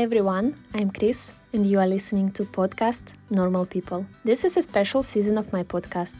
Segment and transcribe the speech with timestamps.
[0.00, 4.06] Hi everyone, I'm Kris, and you are listening to podcast Normal People.
[4.24, 6.16] This is a special season of my podcast.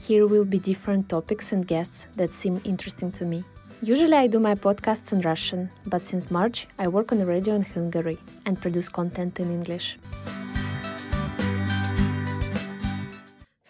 [0.00, 3.44] Here will be different topics and guests that seem interesting to me.
[3.82, 7.54] Usually I do my podcasts in Russian, but since March I work on the radio
[7.54, 9.98] in Hungary and produce content in English.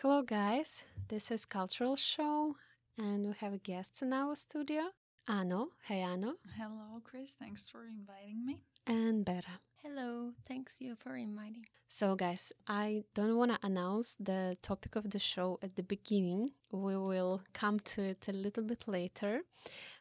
[0.00, 2.54] Hello guys, this is Cultural Show
[2.96, 4.82] and we have guests in our studio.
[5.26, 6.34] Ano, hey Ano.
[6.56, 7.34] Hello, Kris.
[7.34, 8.62] Thanks for inviting me.
[8.88, 9.60] And Berra.
[9.82, 11.66] Hello, thanks you for inviting.
[11.88, 16.52] So, guys, I don't want to announce the topic of the show at the beginning.
[16.72, 19.42] We will come to it a little bit later,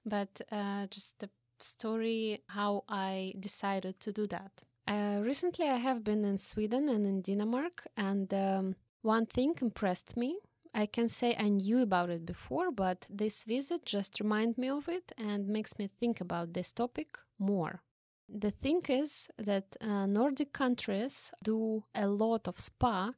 [0.05, 1.29] but uh, just the
[1.59, 4.63] story how I decided to do that.
[4.87, 10.15] Uh, recently, I have been in Sweden and in Denmark, and um, one thing impressed
[10.15, 10.39] me
[10.77, 14.87] I can say I knew about it before, but this visit just reminded me of
[14.87, 17.81] it and makes me think about this topic more.
[18.29, 23.11] The thing is that uh, Nordic countries do a lot of spa,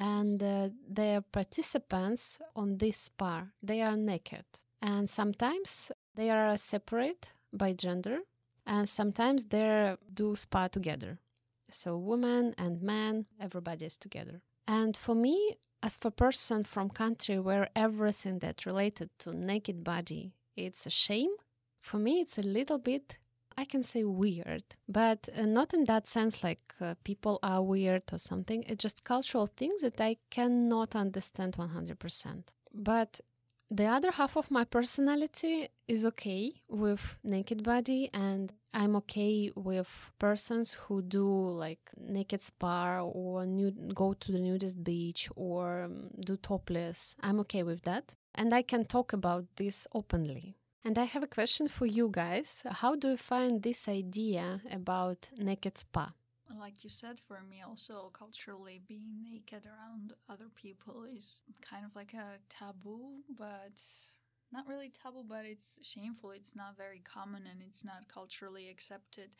[0.00, 4.44] and uh, their participants on this spa they are naked,
[4.82, 8.20] and sometimes they are separate by gender,
[8.66, 11.18] and sometimes they do spa together.
[11.70, 14.40] So women and men, everybody is together.
[14.66, 20.32] And for me, as for person from country where everything that related to naked body
[20.56, 21.32] it's a shame
[21.82, 23.18] for me it's a little bit
[23.56, 28.02] i can say weird but uh, not in that sense like uh, people are weird
[28.12, 28.64] or something.
[28.66, 33.20] It's just cultural things that i cannot understand 100% but
[33.70, 40.12] the other half of my personality is okay with naked body and i'm okay with
[40.18, 41.26] persons who do
[41.64, 47.16] like naked spa or nude, go to the nudist beach or um, do topless.
[47.20, 48.14] I'm okay with that.
[48.34, 52.62] And i can talk about this openly and i have a question for you guys.
[52.82, 56.12] How do you find this idea about naked spa?
[56.60, 61.96] Like you said, for me also culturally being naked around other people is kind of
[61.96, 63.80] like a taboo, but
[64.52, 66.30] not really taboo, but it's shameful.
[66.30, 69.30] It's not very common and it's not culturally accepted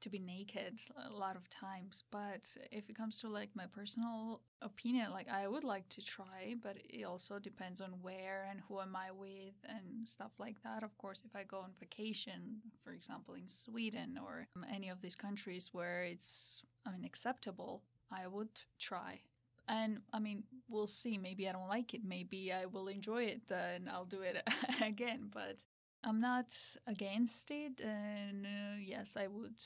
[0.00, 2.04] to be naked a lot of times.
[2.10, 6.54] But if it comes to like my personal opinion, like I would like to try,
[6.62, 10.82] but it also depends on where and who am I with and stuff like that.
[10.82, 15.00] Of course, if I go on vacation, for example, in Sweden or um, any of
[15.00, 19.20] these countries where it's I mean acceptable, I would try.
[19.68, 21.18] And I mean, we'll see.
[21.18, 22.00] Maybe I don't like it.
[22.02, 24.42] Maybe I will enjoy it and I'll do it
[24.82, 25.28] again.
[25.32, 25.62] But
[26.04, 26.54] I'm not
[26.86, 29.56] against it, and uh, yes, I would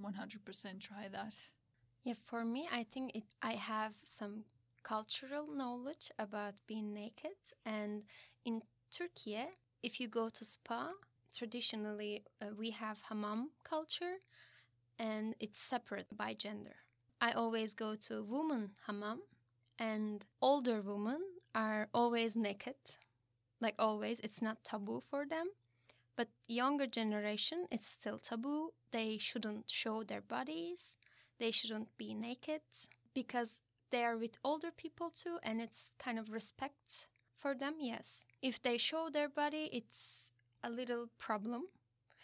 [0.00, 1.34] 100% try that.
[2.04, 4.44] Yeah, for me, I think it, I have some
[4.82, 8.02] cultural knowledge about being naked, and
[8.44, 9.38] in Turkey,
[9.82, 10.90] if you go to spa,
[11.36, 14.16] traditionally uh, we have hammam culture,
[14.98, 16.76] and it's separate by gender.
[17.20, 19.22] I always go to a woman hammam,
[19.78, 21.20] and older women
[21.54, 22.76] are always naked,
[23.60, 24.20] like always.
[24.20, 25.48] It's not taboo for them
[26.16, 28.70] but younger generation, it's still taboo.
[28.90, 30.96] They shouldn't show their bodies.
[31.38, 32.62] They shouldn't be naked
[33.14, 33.60] because
[33.90, 37.08] they are with older people too, and it's kind of respect
[37.38, 37.74] for them.
[37.80, 40.32] Yes, if they show their body, it's
[40.62, 41.64] a little problem.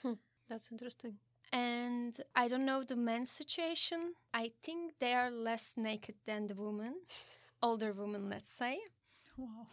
[0.03, 0.15] Hmm,
[0.49, 1.19] that's interesting.
[1.53, 4.15] And I don't know the men's situation.
[4.33, 6.95] I think they are less naked than the women,
[7.63, 8.79] older women, let's say.
[9.37, 9.67] Wow.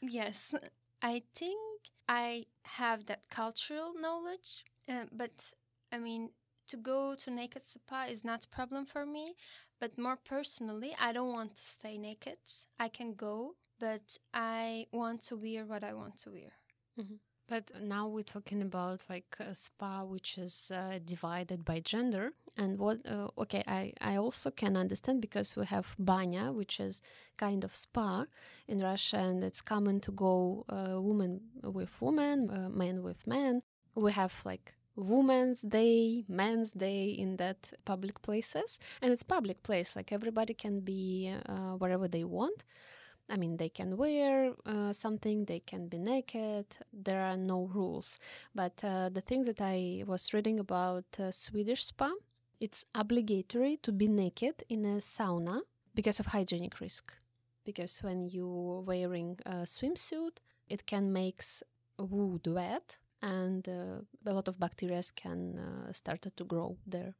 [0.00, 0.54] Yes,
[1.02, 1.73] I think
[2.08, 5.52] I have that cultural knowledge, uh, but
[5.92, 6.30] I mean,
[6.68, 9.36] to go to naked spa is not a problem for me.
[9.80, 12.38] But more personally, I don't want to stay naked.
[12.78, 16.52] I can go, but I want to wear what I want to wear.
[16.98, 17.16] Mm-hmm.
[17.46, 22.32] But now we're talking about like a spa which is uh, divided by gender.
[22.56, 27.02] And what, uh, okay, I, I also can understand because we have banya, which is
[27.36, 28.26] kind of spa
[28.68, 33.60] in Russia, and it's common to go uh, women with woman, uh, men with man.
[33.94, 39.96] We have like Women's Day, Men's Day in that public places, and it's public place.
[39.96, 42.64] Like everybody can be uh, wherever they want.
[43.28, 48.18] I mean, they can wear uh, something, they can be naked, there are no rules.
[48.54, 52.12] But uh, the thing that I was reading about uh, Swedish spa,
[52.60, 55.60] it's obligatory to be naked in a sauna
[55.94, 57.14] because of hygienic risk.
[57.64, 60.38] Because when you're wearing a swimsuit,
[60.68, 61.42] it can make
[61.98, 67.14] wood wet and uh, a lot of bacteria can uh, start to grow there.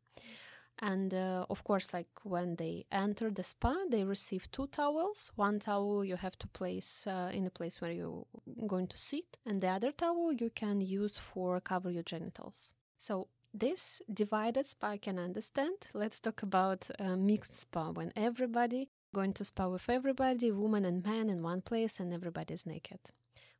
[0.81, 5.31] And uh, of course, like when they enter the spa, they receive two towels.
[5.37, 8.27] One towel you have to place uh, in the place where you're
[8.67, 12.73] going to sit, and the other towel you can use for cover your genitals.
[12.99, 15.87] So This divided spa I can understand.
[15.95, 21.05] Let's talk about uh, mixed spa when everybody going to spa with everybody, woman and
[21.05, 22.99] man in one place, and everybody's naked.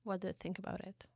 [0.03, 1.07] What do you think about it?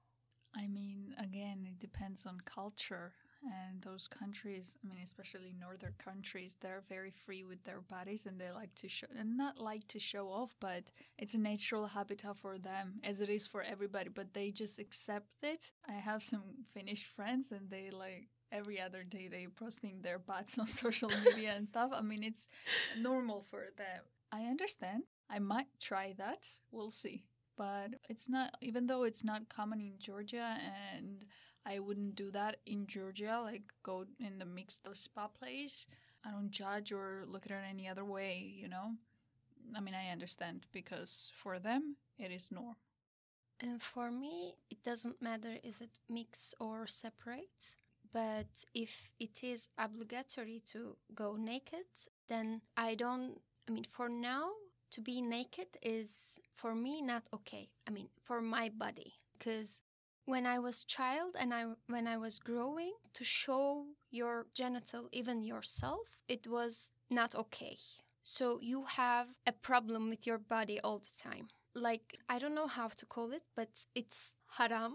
[0.54, 3.14] I mean, again, it depends on culture.
[3.42, 8.40] And those countries, I mean, especially northern countries, they're very free with their bodies and
[8.40, 12.36] they like to show, and not like to show off, but it's a natural habitat
[12.36, 15.70] for them as it is for everybody, but they just accept it.
[15.88, 16.42] I have some
[16.72, 21.52] Finnish friends and they like, every other day they posting their butts on social media
[21.56, 21.90] and stuff.
[21.94, 22.48] I mean, it's
[22.98, 24.02] normal for them.
[24.32, 25.04] I understand.
[25.30, 26.46] I might try that.
[26.70, 27.24] We'll see.
[27.56, 30.56] But it's not, even though it's not common in Georgia
[30.94, 31.24] and
[31.68, 35.86] I wouldn't do that in Georgia, like go in the mixed spa place.
[36.24, 38.92] I don't judge or look at it any other way, you know?
[39.76, 42.76] I mean, I understand because for them, it is norm.
[43.60, 47.74] And for me, it doesn't matter is it mix or separate.
[48.12, 51.86] But if it is obligatory to go naked,
[52.28, 54.50] then I don't, I mean, for now,
[54.92, 57.68] to be naked is for me not okay.
[57.86, 59.12] I mean, for my body.
[59.38, 59.82] Because
[60.28, 65.42] when I was child and I when I was growing to show your genital even
[65.42, 67.76] yourself it was not okay.
[68.22, 71.48] So you have a problem with your body all the time.
[71.74, 74.94] Like I don't know how to call it but it's haram.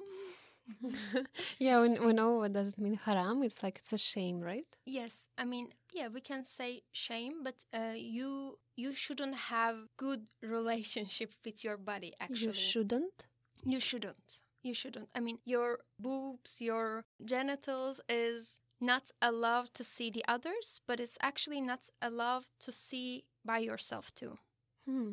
[1.59, 2.99] Yeah we, we know what does it mean?
[3.05, 3.41] Haram?
[3.43, 4.69] It's like it's a shame right?
[4.85, 10.29] Yes I mean yeah we can say shame but uh, you you shouldn't have good
[10.57, 12.45] relationship with your body actually.
[12.45, 13.27] you shouldn't?
[13.65, 15.09] You shouldn't you shouldn't.
[15.15, 21.17] I mean, your boobs, your genitals is not allowed to see the others, but it's
[21.21, 24.37] actually not allowed to see by yourself too.
[24.85, 25.11] Hmm.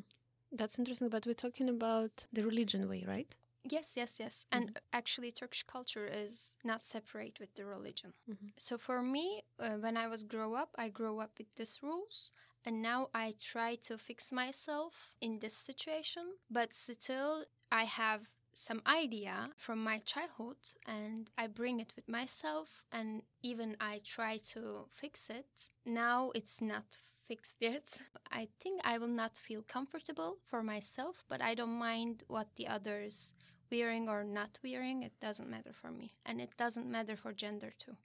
[0.52, 3.37] That's interesting, but we're talking about the religion way, right?
[3.69, 4.47] Yes, yes, yes.
[4.50, 4.62] Mm-hmm.
[4.62, 8.12] And actually, Turkish culture is not separate with the religion.
[8.29, 8.49] Mm-hmm.
[8.56, 12.32] So for me, uh, when I was grow up, I grow up with these rules.
[12.64, 18.82] And now I try to fix myself in this situation, but still I have some
[18.87, 20.56] idea from my childhood
[20.87, 25.69] and I bring it with myself and even I try to fix it.
[25.85, 28.02] Now it's not fixed yet.
[28.32, 32.69] I think I will not feel comfortable for myself, but I don't mind what the
[32.69, 33.35] others
[33.70, 35.03] wearing or not wearing.
[35.03, 37.96] It doesn't matter for me and it doesn't matter for gender too.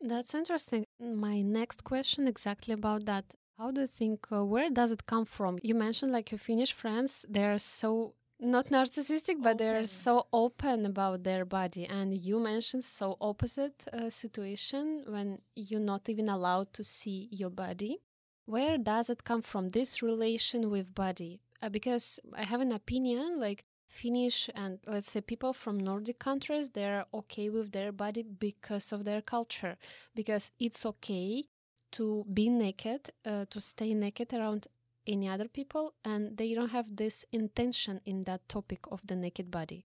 [0.00, 0.84] That's interesting.
[1.00, 3.24] My next question exactly about that.
[3.58, 5.58] How do you think, uh, where does it come from?
[5.64, 9.56] You mentioned like your Finnish friends, they're so not narcissistic, but open.
[9.56, 11.84] they're so open about their body.
[11.84, 17.50] And you mentioned so opposite uh, situation when you're not even allowed to see your
[17.50, 17.98] body.
[18.46, 21.40] Where does it come from, this relation with body?
[21.60, 26.70] Uh, because I have an opinion, like Finnish and let's say people from Nordic countries,
[26.70, 29.76] they're okay with their body because of their culture,
[30.14, 31.48] because it's okay
[31.92, 34.66] to be naked, uh, to stay naked around
[35.06, 39.50] any other people, and they don't have this intention in that topic of the naked
[39.50, 39.84] body.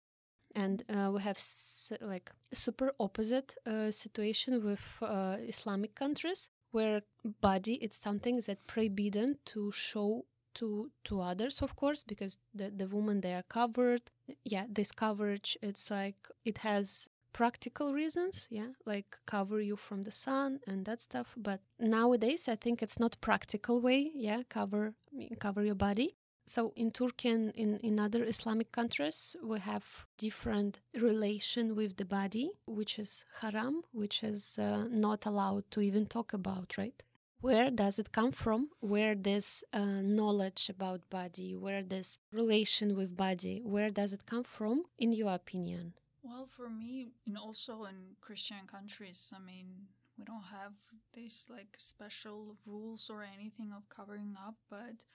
[0.56, 7.02] And uh, we have s- like super opposite uh, situation with uh, Islamic countries where
[7.42, 10.26] body it's something that forbidden to show
[10.56, 14.02] to to others of course because the the women they are covered
[14.44, 20.12] yeah this coverage it's like it has practical reasons, yeah, like cover you from the
[20.12, 21.36] sun and that stuff.
[21.38, 24.94] But nowadays, I think it's not practical way, yeah, cover
[25.40, 26.16] cover your body.
[26.46, 32.06] So in Turkey and in, in other Islamic countries, we have different relation with the
[32.06, 37.04] body, which is haram, which is uh, not allowed to even talk about, right?
[37.42, 38.70] Where does it come from?
[38.80, 44.44] Where this uh, knowledge about body, where this relation with body, where does it come
[44.44, 45.94] from, in your opinion?
[46.30, 50.74] Well, for me, and also in Christian countries, I mean, we don't have
[51.12, 55.06] these like special rules or anything of covering up, but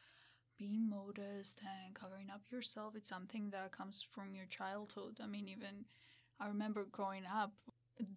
[0.59, 5.21] being modest and covering up yourself, it's something that comes from your childhood.
[5.23, 5.85] I mean, even
[6.41, 7.53] I remember growing up,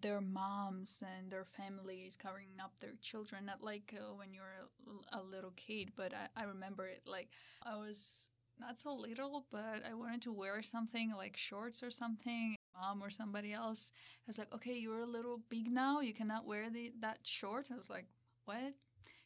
[0.00, 4.66] their moms and their families covering up their children, not like uh, when you're
[5.12, 7.28] a, a, little kid, but I, I remember it like
[7.62, 12.57] I was not so little, but I wanted to wear something like shorts or something
[12.80, 13.92] mom or somebody else
[14.26, 16.00] was like, okay, you're a little big now.
[16.00, 17.68] You cannot wear the, that short.
[17.72, 18.06] I was like,
[18.44, 18.74] what?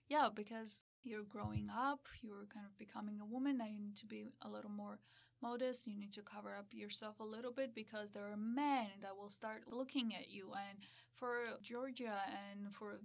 [0.08, 3.58] Yeah, because you're growing up, you're kind of becoming a woman.
[3.58, 4.98] Now you need to be a little more
[5.42, 5.86] modest.
[5.86, 9.28] You need to cover up yourself a little bit because there are men that will
[9.28, 10.52] start looking at you.
[10.52, 10.78] And
[11.16, 12.14] for Georgia
[12.50, 13.00] and for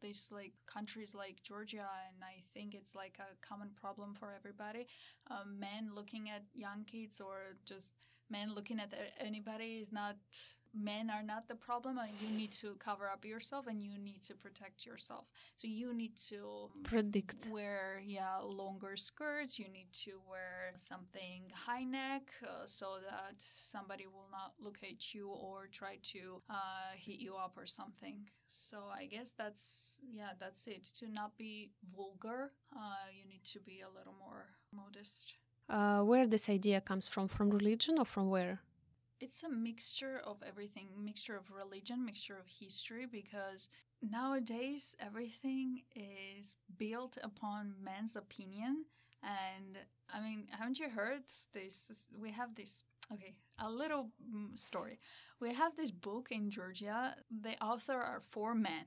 [0.00, 4.86] these like countries like Georgia, and I think it's like a common problem for everybody,
[5.30, 7.94] um, men looking at young kids or just
[8.32, 10.16] men looking at anybody is not
[10.74, 14.22] men are not the problem and you need to cover up yourself and you need
[14.22, 15.26] to protect yourself.
[15.56, 17.46] So you need to Predict.
[17.50, 24.06] wear yeah longer skirts you need to wear something high neck uh, so that somebody
[24.06, 28.16] will not look at you or try to uh, hit you up or something.
[28.48, 30.84] So i guess that's yeah that's it.
[31.00, 35.34] To not be vulgar uh, you need to be a little more modest
[35.72, 37.26] Uh, where this idea comes from?
[37.28, 38.60] From religion or from where?
[39.22, 43.68] it's a mixture of everything mixture of religion mixture of history because
[44.02, 48.84] nowadays everything is built upon man's opinion
[49.22, 49.78] and
[50.12, 51.22] i mean haven't you heard
[51.54, 54.98] this we have this okay a little mm, story
[55.40, 58.86] we have this book in georgia the author are four men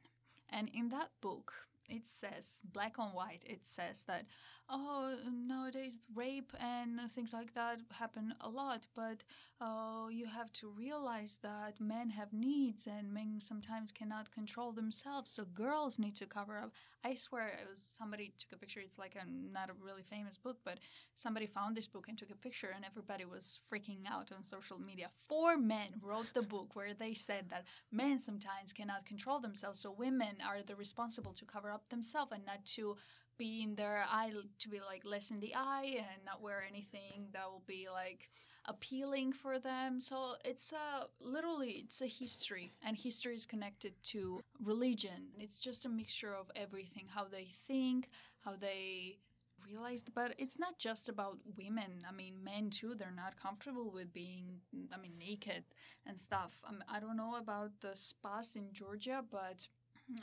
[0.49, 1.53] and in that book
[1.87, 4.25] it says black on white it says that
[4.69, 5.15] oh
[5.47, 9.23] nowadays rape and things like that happen a lot but
[9.61, 15.29] uh, you have to realize that men have needs and men sometimes cannot control themselves
[15.31, 16.71] so girls need to cover up.
[17.03, 20.37] I swear it was somebody took a picture it's like a not a really famous
[20.37, 20.79] book but
[21.15, 24.79] somebody found this book and took a picture and everybody was freaking out on social
[24.79, 25.09] media.
[25.29, 29.91] Four men wrote the book where they said that men sometimes cannot control themselves so
[29.91, 32.97] women are the responsible to cover up themselves and not to
[33.37, 37.27] be in their eye to be like less in the eye and not wear anything
[37.33, 38.29] that will be like
[38.67, 39.99] appealing for them.
[40.01, 45.29] So it's a literally it's a history and history is connected to religion.
[45.37, 48.09] It's just a mixture of everything how they think
[48.43, 49.17] how they
[49.65, 52.05] realized but it's not just about women.
[52.07, 54.61] I mean men too they're not comfortable with being
[54.93, 55.63] i mean naked
[56.05, 56.61] and stuff.
[56.67, 59.67] Um, i don't know about the spas in georgia but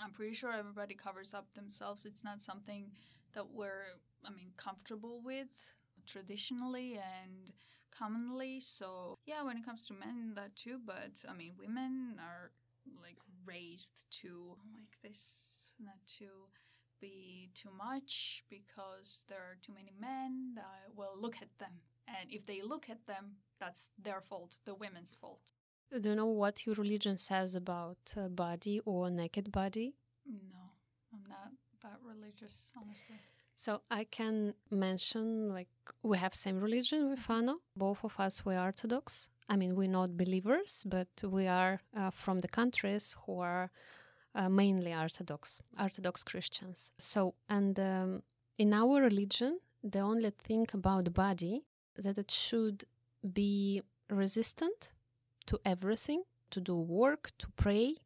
[0.02, 2.04] I'm pretty sure everybody covers up themselves.
[2.04, 2.92] It's not something
[3.34, 5.74] that we're, I mean, comfortable with
[6.06, 7.52] traditionally and
[7.90, 8.60] commonly.
[8.60, 10.78] So, yeah, when it comes to men, that too.
[10.84, 12.52] But, I mean, women are
[13.02, 16.26] like raised to like this, not to
[17.00, 21.80] be too much because there are too many men that will look at them.
[22.06, 25.51] And if they look at them, that's their fault, the women's fault.
[26.00, 29.94] Do you know what your religion says about uh, body or naked body?
[30.26, 30.62] No,
[31.12, 33.16] I'm not that religious, honestly.
[33.56, 35.68] So I can mention like
[36.02, 37.58] we have same religion with Fano.
[37.76, 39.28] Both of us we are Orthodox.
[39.48, 43.70] I mean we're not believers, but we are uh, from the countries who are
[44.34, 46.90] uh, mainly Orthodox, Orthodox Christians.
[46.98, 48.22] So and um,
[48.58, 51.62] in our religion, the only thing about body
[51.96, 52.84] that it should
[53.32, 54.90] be resistant
[55.46, 57.96] to everything, to do work, to pray,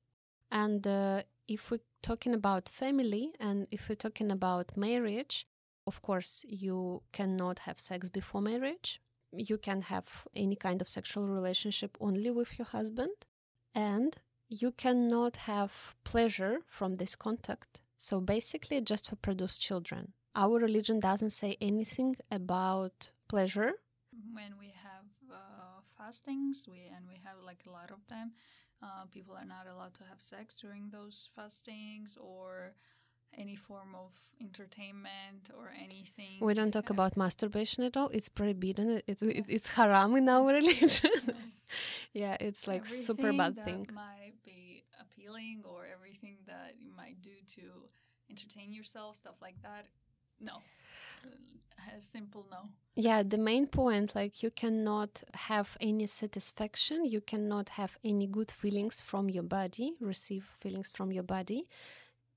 [0.50, 5.46] and uh, if we're talking about family and if we're talking about marriage,
[5.86, 9.00] of course, you cannot have sex before marriage.
[9.32, 13.12] You can have any kind of sexual relationship only with your husband.
[13.74, 14.16] And
[14.48, 17.80] you cannot have pleasure from this contact.
[17.98, 20.12] So basically, just for produce children.
[20.34, 23.72] Our religion doesn't say anything about pleasure.
[24.32, 24.72] When we
[26.06, 28.32] fastings, we and we have like a lot of them,
[28.82, 32.72] uh, people are not allowed to have sex during those fastings or
[33.36, 36.38] any form of entertainment or anything.
[36.40, 38.08] We don't talk about masturbation at all.
[38.18, 39.02] It's prohibited.
[39.06, 41.10] It, it, it's haram in our religion.
[41.26, 41.66] Yes.
[42.12, 43.88] yeah, it's like super Everything bad that thing.
[43.94, 47.62] might be appealing or everything that you might do to
[48.30, 49.86] entertain yourself, stuff like that.
[50.40, 50.56] No,
[51.96, 52.68] a simple no.
[52.98, 58.50] Yeah, the main point like you cannot have any satisfaction, you cannot have any good
[58.50, 61.68] feelings from your body, receive feelings from your body.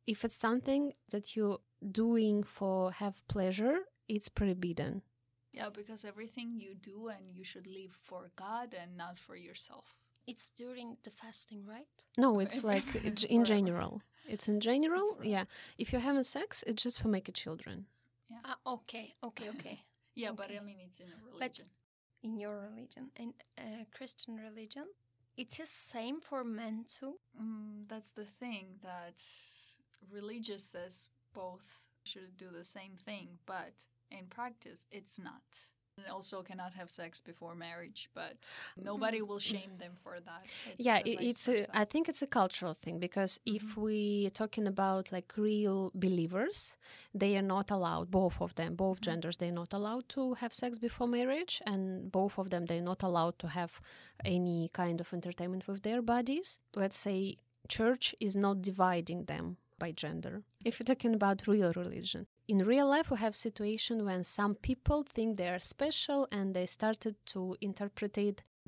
[0.05, 1.59] If it's something that you're
[1.91, 5.01] doing for have pleasure, it's prohibited.
[5.53, 9.95] Yeah, because everything you do and you should live for God and not for yourself.
[10.27, 11.87] It's during the fasting, right?
[12.17, 14.01] No, it's like it- in general.
[14.27, 15.13] It's in general.
[15.15, 15.25] forever.
[15.27, 15.45] yeah.
[15.77, 17.85] If you're having sex, it's just for making children.
[18.45, 19.79] Ah, okay, okay, okay.
[20.21, 21.69] Yeah, but I mean it's in a But- religion.
[22.21, 24.87] In your religion, in uh, Christian religion,
[25.37, 25.65] it is the
[25.97, 27.13] same for men too.
[27.41, 29.17] Mm, that's the thing that
[30.11, 33.73] religious says both should do the same thing, but
[34.11, 35.71] in practice it's not.
[36.11, 38.37] Also cannot have sex before marriage, but
[38.79, 38.83] mm.
[38.83, 40.45] nobody will shame them for that.
[40.67, 41.65] It's, yeah, uh, it, it's a.
[41.77, 43.55] I think it's a cultural thing because mm-hmm.
[43.57, 46.77] if we talking about like real believers,
[47.13, 48.11] they are not allowed.
[48.11, 49.11] Both of them, both mm-hmm.
[49.11, 53.03] genders, they're not allowed to have sex before marriage, and both of them they're not
[53.03, 53.81] allowed to have
[54.25, 56.59] any kind of entertainment with their bodies.
[56.75, 57.37] Let's say
[57.67, 60.43] church is not dividing them by gender.
[60.63, 65.03] If you're talking about real religion, in real life we have situation when some people
[65.03, 68.17] think they are special and they started to interpret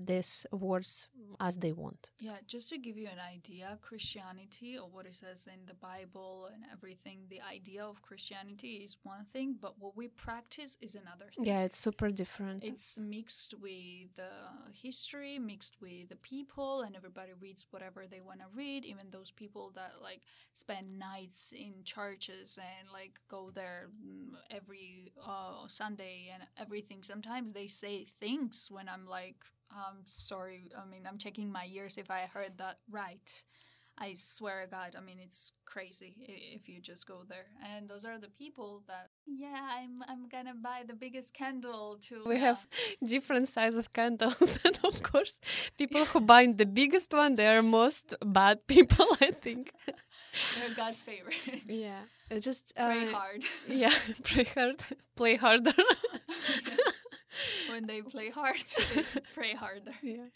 [0.05, 1.07] these words
[1.39, 2.11] as they want.
[2.19, 6.49] Yeah, just to give you an idea, Christianity or what it says in the Bible
[6.53, 11.25] and everything, the idea of Christianity is one thing, but what we practice is another
[11.35, 11.45] thing.
[11.45, 12.63] Yeah, it's super different.
[12.63, 14.31] It's mixed with the
[14.73, 18.85] history, mixed with the people, and everybody reads whatever they want to read.
[18.85, 20.21] Even those people that like
[20.53, 27.03] spend nights in churches and like go there mm, every uh, Sunday and everything.
[27.03, 29.43] Sometimes they say things when I'm like,
[29.75, 33.43] um, sorry, I mean, I'm checking my ears if I heard that right.
[33.97, 37.45] I swear to God, I mean, it's crazy if you just go there.
[37.75, 42.23] And those are the people that, yeah, I'm, I'm gonna buy the biggest candle to.
[42.25, 42.41] we yeah.
[42.47, 42.67] have
[43.03, 45.37] different size of candles and of course
[45.77, 49.71] people who buy the biggest one they are most bad people i think
[50.57, 51.35] They're God's favorite.
[51.67, 52.01] yeah
[52.39, 53.43] just Pray uh, hard.
[53.67, 54.79] yeah pray hard
[55.15, 55.73] play harder
[57.71, 58.63] when they play hard,
[58.93, 59.93] they pray harder.
[60.03, 60.27] yeah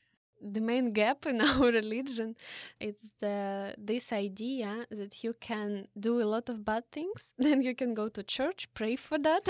[0.41, 2.35] the main gap in our religion
[2.79, 7.73] is the this idea that you can do a lot of bad things then you
[7.73, 9.43] can go to church pray for that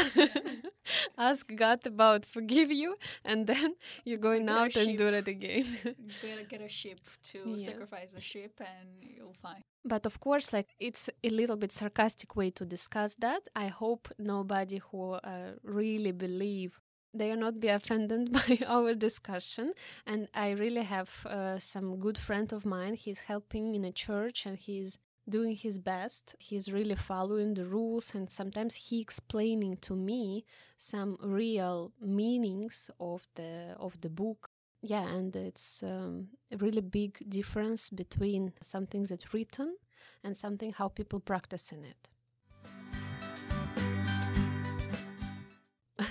[1.18, 5.66] ask god about forgive you and then you're going Get out and do it again
[5.84, 5.94] You
[6.30, 7.00] gotta get a sheep
[7.32, 7.58] to Yeah.
[7.70, 9.62] sacrifice the sheep, and you'll find.
[9.94, 13.42] But of course, like it's a little bit sarcastic way to discuss that.
[13.56, 16.80] I hope nobody who uh, really believe
[17.16, 19.74] they are not be offended by our discussion.
[20.06, 22.96] And I really have uh, some good friend of mine.
[22.96, 26.36] He's helping in a church and he's doing his best.
[26.40, 30.46] He's really following the rules and sometimes he explaining to me
[30.78, 34.50] some real meanings of the of the book
[34.82, 39.76] yeah and it's um, a really big difference between something that's written
[40.24, 42.10] and something how people practice in it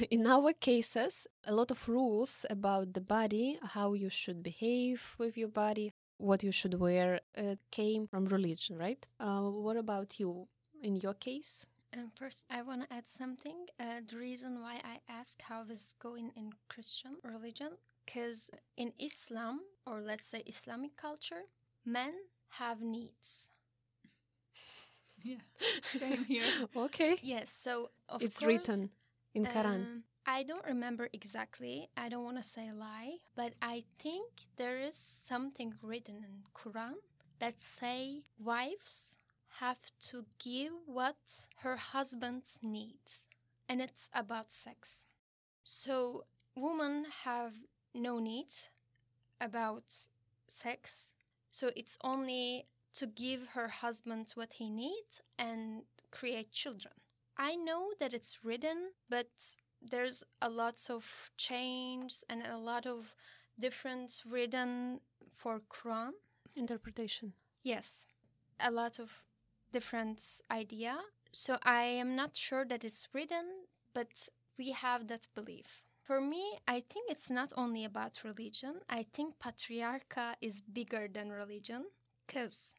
[0.11, 5.37] in our cases a lot of rules about the body how you should behave with
[5.37, 10.47] your body what you should wear uh, came from religion right uh, what about you
[10.83, 13.67] in your case And first, I want to add something.
[13.79, 17.71] Uh, the reason why I ask how this is going in Christian religion,
[18.05, 21.45] because in Islam, or let's say Islamic culture,
[21.85, 22.15] men
[22.59, 23.51] have needs.
[25.23, 25.37] Yeah,
[25.89, 26.45] same here.
[26.77, 28.91] okay Yes, so of it's course, written
[29.35, 31.91] in quran um, I don't remember exactly.
[31.97, 36.95] I don't want to say lie, but I think there is something written in Quran
[37.41, 39.19] that say wives
[39.61, 41.17] have to give what
[41.59, 43.27] her husband needs,
[43.69, 45.07] and it's about sex.
[45.63, 46.25] So
[46.57, 47.55] women have
[47.95, 48.53] no need
[49.41, 50.09] about
[50.49, 51.15] sex,
[51.49, 56.95] so it's only to give her husband what he needs and create children.
[57.37, 59.29] I know that it's written, but
[59.83, 63.15] there's a lot of change and a lot of
[63.59, 65.01] different written
[65.33, 66.13] for Quran.
[66.57, 68.07] interpretation Yes,
[68.61, 69.25] a lot of
[69.73, 70.99] different idea.
[71.33, 75.87] So I am not sure that it's written, but we have that belief.
[76.03, 78.75] For me, I think it's not only about religion.
[78.89, 81.87] I think patriarcha is bigger than religion
[82.27, 82.75] because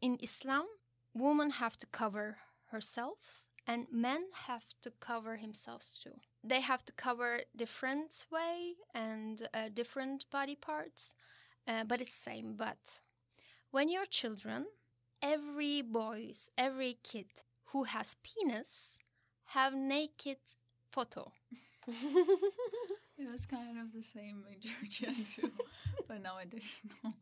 [0.00, 0.66] in Islam,
[1.14, 2.36] women have to cover
[2.70, 6.14] herself and men have to cover themselves too.
[6.44, 11.14] They have to cover different way and uh, different body parts,
[11.66, 12.54] uh, but it's same.
[12.56, 13.00] But
[13.70, 14.66] when you're children,
[15.20, 17.26] every boys, every kid
[17.66, 18.98] who has penis
[19.46, 20.38] have naked
[20.90, 21.32] photo.
[23.18, 25.50] It was kind of the same in Georgia too,
[26.06, 27.14] but nowadays no.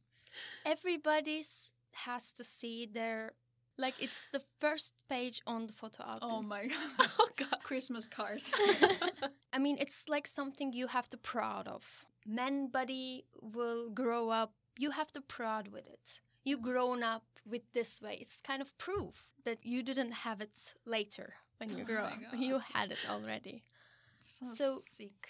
[0.66, 3.32] Everybody's has to see their
[3.78, 6.28] like it's the first page on the photo album.
[6.30, 7.08] Oh my god!
[7.18, 7.58] Oh god!
[7.62, 8.50] Christmas cards.
[9.52, 11.84] I mean, it's like something you have to proud of.
[12.26, 14.52] Men body will grow up.
[14.78, 16.20] You have to proud with it.
[16.44, 18.18] You grown up with this way.
[18.20, 22.18] It's kind of proof that you didn't have it later when you Oh grow up.
[22.30, 22.40] God.
[22.40, 23.62] You had it already.
[24.20, 25.28] so, So- sick.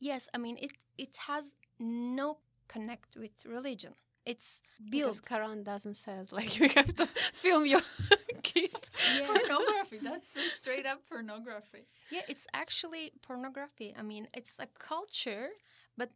[0.00, 0.72] Yes, I mean it.
[0.98, 3.94] It has no connect with religion.
[4.24, 5.40] It's because built.
[5.42, 7.06] quran doesn't say like you have to
[7.42, 7.82] film your
[8.42, 8.70] kid
[9.18, 9.26] Yes.
[9.28, 9.98] Pornography.
[10.02, 11.86] That's so straight up pornography.
[12.10, 13.94] Yeah, it's actually pornography.
[13.98, 15.48] I mean, it's a culture,
[15.96, 16.10] but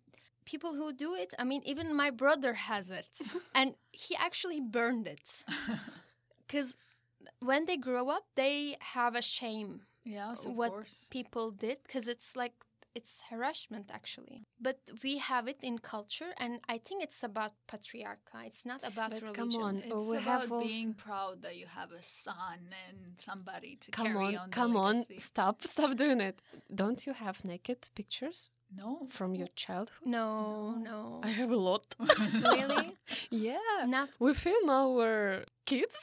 [0.45, 3.09] people who do it, I mean, even my brother has it.
[3.55, 5.45] and he actually burned it.
[6.47, 6.77] Because
[7.41, 11.09] when they grow up, they have a shame Yes, of what course.
[11.11, 12.55] people did because it's like,
[12.99, 14.39] it's harassment actually.
[14.67, 19.11] But we have it in culture, and I think it's about patriarchy It's not about
[19.13, 19.51] But religion.
[19.51, 22.99] come on, It's we about have also- being proud that you have a son and
[23.29, 24.47] somebody to come carry on on.
[24.51, 25.21] the come on legacy.
[25.31, 26.37] stop stop doing it
[26.81, 28.39] don't you have naked pictures
[28.83, 28.91] No.
[29.17, 30.07] from your childhood?
[30.19, 30.27] No,
[30.91, 31.01] no.
[31.29, 31.85] I have a lot.
[32.57, 32.89] really?
[33.49, 33.87] yeah.
[33.97, 35.97] Not We film our kids.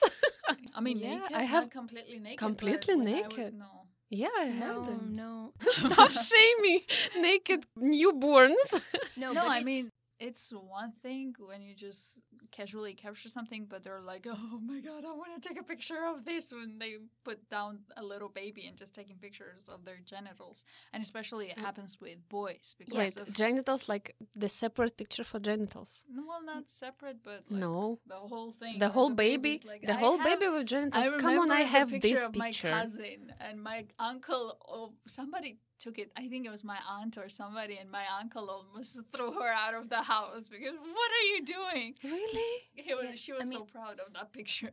[0.77, 1.35] I mean, Yeah, naked.
[1.41, 2.39] I have completely naked.
[2.47, 3.53] completely but when I would- naked.
[3.65, 3.72] no.
[4.13, 5.15] Yeah, I have no, them.
[5.15, 5.53] no.
[5.61, 6.81] Stop shaming
[7.19, 8.83] naked newborns.
[9.15, 12.19] No, No, I mean, it's one thing when you just
[12.53, 16.01] casually capture something, but they're like, oh my god, I want to take a picture
[16.11, 16.91] of this when they
[17.23, 20.57] put down a little baby and just taking pictures of their genitals.
[20.93, 23.33] And especially it happens with boys because of.
[23.33, 26.05] genitals like the separate picture for genitals?
[26.15, 27.99] no, well, not separate, but like no.
[28.07, 28.79] the whole thing.
[28.79, 31.21] The whole baby's baby, like- the whole have- baby with genitals.
[31.23, 32.69] Come on, I have picture this of my picture.
[32.69, 34.45] cousin and my uncle.
[34.67, 36.09] Oh, somebody took it.
[36.21, 39.73] I think it was my aunt or somebody, and my uncle almost threw her out
[39.79, 41.87] of the house because what are you doing?
[42.03, 42.51] Really?
[42.85, 44.71] He was, Yeah, she I was so proud of that picture.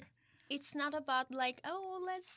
[0.57, 2.33] it's not about like, oh, let's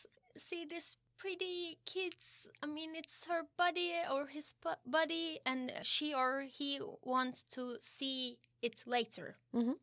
[0.47, 2.47] see this pretty kids.
[2.63, 6.69] I mean, it's her body or his bu- body, and she or he
[7.13, 9.27] wants to see it later.
[9.59, 9.75] Mhm.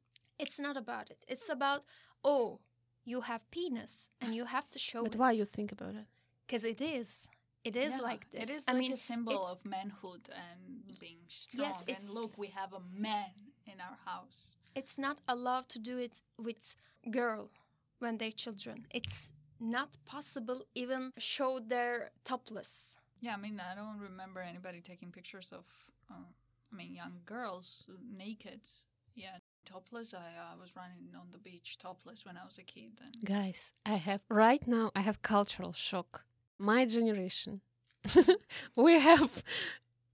[0.44, 1.20] It's not about it.
[1.32, 1.82] It's about,
[2.24, 2.60] oh,
[3.04, 5.18] you have penis and you have to show But it.
[5.22, 6.06] why you think about it?
[6.46, 7.28] Because it is.
[7.64, 8.50] It is Yeah, like this.
[8.50, 11.66] It is I like mean, a symbol of manhood and being strong.
[11.66, 13.32] Yes, it- and look, we have a man
[13.66, 14.56] in our house.
[14.74, 16.76] it's not allowed to do it with
[17.10, 17.50] girl
[17.98, 18.86] when they're children.
[18.90, 22.96] It's not possible even show their topless.
[23.20, 25.66] Yeah, I mean, I don't remember anybody taking pictures of,
[26.10, 26.14] uh,
[26.72, 28.60] I mean, young girls naked.
[29.14, 30.14] Yeah, topless.
[30.14, 33.00] I uh, was running on the beach topless when I was a kid.
[33.04, 36.24] And Guys, I have right now I have cultural shock.
[36.60, 37.62] My generation.
[38.76, 39.42] we have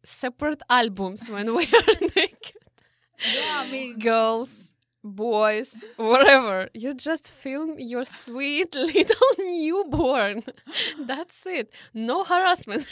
[0.05, 2.63] separate albums when we are naked.
[3.35, 6.69] yeah, I mean, Girls, boys, whatever.
[6.73, 10.45] You just film your sweet little newborn.
[11.01, 11.73] That's it.
[11.93, 12.87] No harassment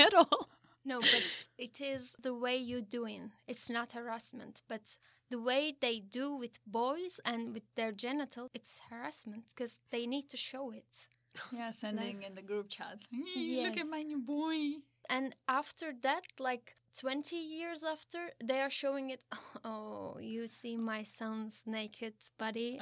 [0.00, 0.48] at all.
[0.84, 3.32] No, but it is the way you're doing.
[3.46, 4.96] It's not harassment, but
[5.30, 10.28] the way they do with boys and with their genital, it's harassment because they need
[10.30, 11.08] to show it.
[11.52, 13.08] yeah, sending in the group chats.
[13.36, 14.80] Look at my new boy.
[15.08, 19.22] And after that, like 20 years after, they are showing it.
[19.64, 22.78] Oh, you see my son's naked body.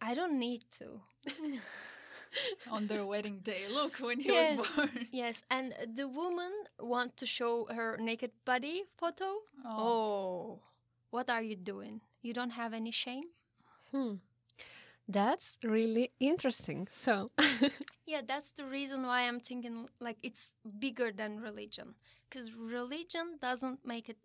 [0.00, 1.00] I don't need to.
[2.70, 3.62] on their wedding day.
[3.70, 5.06] Look, when he yes, was born.
[5.12, 9.42] yes, and the woman want to show her naked body photo.
[9.66, 10.60] Oh,
[11.10, 12.00] what are you doing?
[12.22, 13.24] You don't have any shame?
[13.90, 14.14] Hmm.
[15.12, 16.86] That's really interesting.
[16.88, 17.30] So,
[18.10, 21.94] Yeah, that's the reason why I'm thinking like it's bigger than religion.
[22.28, 24.16] Because religion doesn't make it.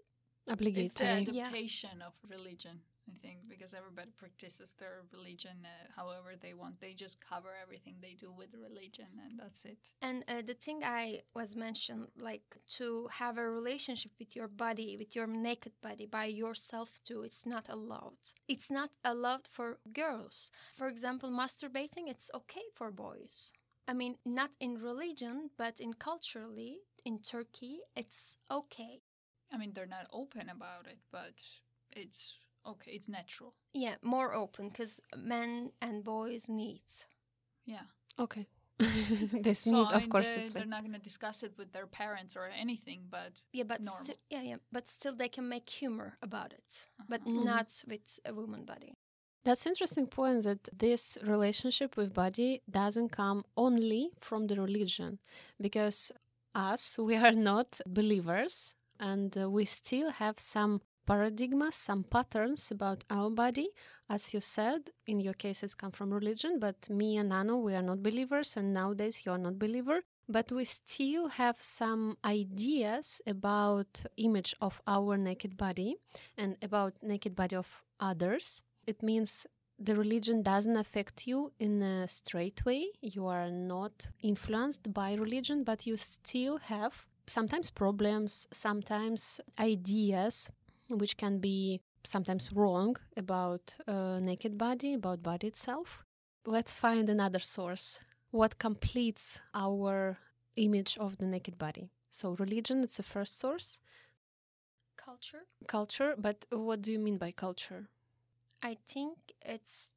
[0.47, 1.09] It's the obligatory.
[1.09, 6.81] adaptation of religion, I think, because everybody practices their religion uh, however they want.
[6.81, 9.77] They just cover everything they do with religion, and that's it.
[10.01, 14.97] And uh, the thing I was mentioned, like to have a relationship with your body,
[14.97, 18.17] with your naked body, by yourself too, it's not allowed.
[18.47, 20.51] It's not allowed for girls.
[20.73, 23.53] For example, masturbating, it's okay for boys.
[23.87, 29.01] I mean, not in religion, but in culturally, in Turkey, it's okay.
[29.53, 31.35] I mean, they're not open about it, but
[31.91, 32.35] it's
[32.65, 32.91] okay.
[32.91, 33.53] It's natural.
[33.73, 36.83] Yeah, more open because men and boys need.
[37.65, 37.85] Yeah.
[38.19, 38.47] Okay.
[38.79, 41.43] this So, needs, I of mean, course, they, it's they're like, not going to discuss
[41.43, 44.03] it with their parents or anything, but Yeah, but Normal.
[44.03, 47.31] still, yeah, yeah, but still they can make humor about it, but Uh-huh.
[47.39, 47.45] Mhm.
[47.45, 48.93] not with a woman body.
[49.43, 55.19] That's interesting point that this relationship with body doesn't come only from the religion
[55.61, 56.11] because
[56.55, 63.03] us we are not believers and uh, we still have some paradigmas some patterns about
[63.09, 63.69] our body.
[64.09, 67.81] As you said in your cases come from religion but me and Ano we are
[67.81, 70.01] not believers and nowadays you are not believer.
[70.27, 75.97] But we still have some ideas about image of our naked body
[76.35, 78.63] and about naked body of others.
[78.87, 79.45] It means
[79.77, 82.87] the religion doesn't affect you in a straight way.
[83.01, 90.51] You are not influenced by religion, but you still have sometimes problems, sometimes ideas
[90.89, 96.03] which can be sometimes wrong about uh, naked body, about body itself.
[96.45, 97.99] Let's find another source.
[98.31, 100.17] What completes our
[100.55, 101.89] image of the naked body?
[102.11, 103.79] So religion, it's the first source.
[104.97, 105.43] Culture.
[105.67, 107.87] Culture, but what do you mean by culture?
[108.63, 109.91] I think it's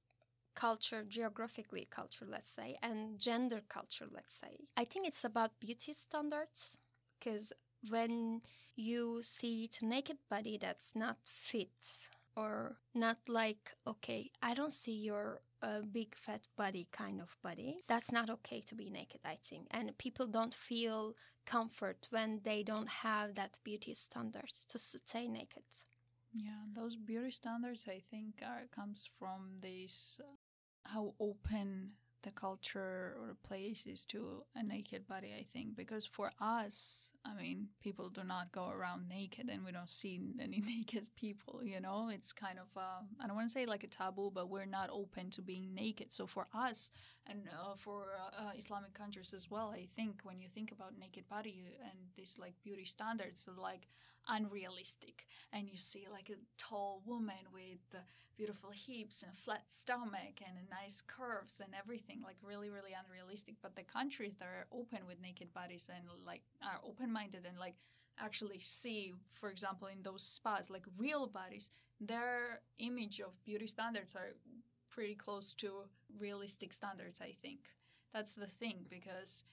[0.55, 4.67] culture, geographically culture, let's say, and gender culture, let's say.
[4.77, 6.79] I think it's about beauty standards
[7.19, 7.53] because
[7.89, 8.43] when
[8.79, 14.93] you see it naked body that's not fit or not like, okay, I don't see
[14.93, 19.39] your uh, big fat body kind of body, that's not okay to be naked, I
[19.43, 19.67] think.
[19.73, 21.15] And people don't feel
[21.45, 25.65] comfort when they don't have that beauty standards to stay naked.
[26.33, 30.29] Yeah, those beauty standards, I think, are comes from this uh,
[30.93, 31.95] how open
[32.29, 35.31] the culture or the place is to a naked body.
[35.39, 39.73] I think because for us, I mean, people do not go around naked, and we
[39.73, 41.63] don't see any naked people.
[41.65, 44.51] You know, it's kind of uh, I don't want to say like a taboo, but
[44.51, 46.13] we're not open to being naked.
[46.13, 46.91] So for us,
[47.27, 50.99] and uh, for uh, uh Islamic countries as well, I think when you think about
[50.99, 53.89] naked body and these like beauty standards, like
[54.29, 58.03] unrealistic and you see like a tall woman with
[58.37, 63.57] beautiful hips and flat stomach and nice curves and everything like really really unrealistic.
[63.63, 67.75] But the countries that are open with naked bodies and like are open-minded and like
[68.21, 74.15] actually see for example in those spas like real bodies their image of beauty standards
[74.17, 74.35] are
[74.91, 75.71] pretty close to
[76.19, 77.61] realistic standards i think.
[78.13, 79.45] That's the thing because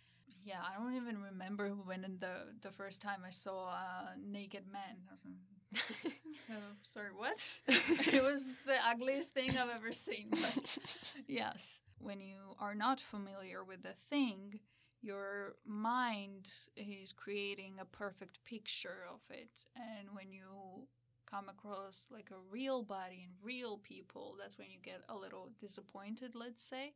[0.45, 4.97] yeah, I don't even remember when the the first time I saw a naked man.
[5.10, 6.13] Like,
[6.51, 7.62] oh, sorry, what?
[7.67, 10.27] it was the ugliest thing I've ever seen.
[10.31, 10.77] But
[11.27, 14.60] yes, when you are not familiar with the thing,
[15.01, 20.88] your mind is creating a perfect picture of it, and when you
[21.29, 25.49] come across like a real body and real people, that's when you get a little
[25.60, 26.93] disappointed, let's say,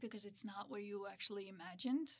[0.00, 2.10] because it's not what you actually imagined.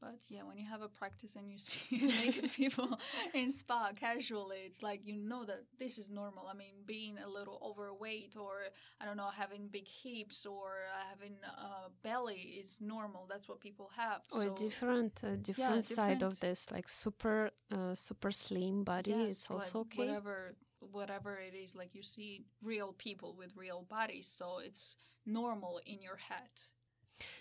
[0.00, 2.98] But yeah, when you have a practice and you see naked people
[3.34, 6.46] in spa casually, it's like you know that this is normal.
[6.46, 8.60] I mean, being a little overweight or
[9.00, 10.70] I don't know, having big hips or
[11.10, 13.26] having a belly is normal.
[13.28, 14.22] That's what people have.
[14.32, 16.34] Or so, different, uh, different yeah, side different.
[16.34, 19.10] of this, like super, uh, super slim body.
[19.10, 20.06] Yes, it's also like okay.
[20.06, 20.54] Whatever,
[20.92, 26.00] whatever it is, like you see real people with real bodies, so it's normal in
[26.00, 26.48] your head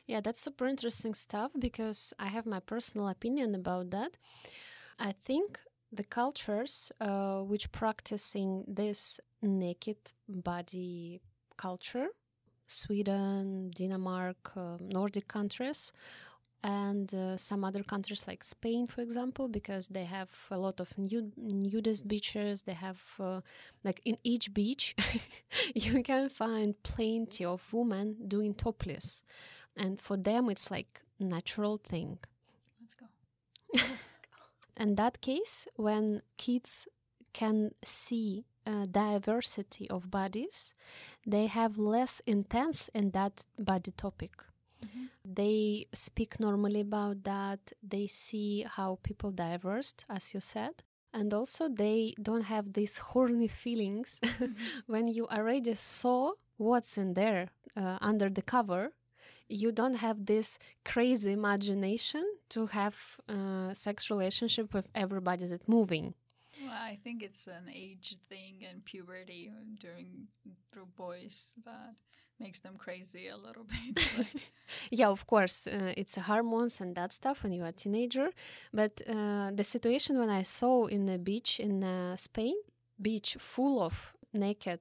[0.06, 4.18] yeah, that's super interesting stuff because I have my personal opinion about that.
[5.00, 5.60] I think
[5.92, 11.22] the cultures uh, which practicing this naked body
[11.58, 12.08] culture,
[12.68, 15.94] Sweden, Denmark, uh, Nordic countries,
[16.64, 20.98] and uh, some other countries like Spain, for example, because they have a lot of
[20.98, 22.64] nude, nudist beaches.
[22.64, 23.42] They have, uh,
[23.84, 24.96] like, in each beach,
[25.76, 29.24] you can find plenty of women doing topless
[29.78, 32.20] and for them it's like natural thing.
[32.82, 33.94] Let's go.
[34.84, 36.88] In that case when kids
[37.34, 40.74] can see a diversity of bodies
[41.26, 44.32] they have less intense in that body topic.
[44.86, 45.06] Mm-hmm.
[45.26, 47.60] they speak normally about that.
[47.82, 50.84] They see how people diverse as you said.
[51.14, 54.54] And also they don't have these horny feelings mm-hmm.
[54.88, 58.92] when you already saw what's in there uh, under the cover
[59.50, 66.14] you don't have this crazy imagination to have a sex relationship with everybody that's moving.
[66.62, 70.28] Well, I think it's an age thing and puberty during
[70.72, 71.96] through boys that
[72.40, 73.64] makes them crazy a little
[73.96, 74.44] bit.
[74.92, 78.30] yeah, of course, uh, it's hormones and that stuff when you're a teenager.
[78.74, 82.56] But uh, the situation when I saw in the beach in uh, Spain,
[83.02, 84.80] beach full of naked,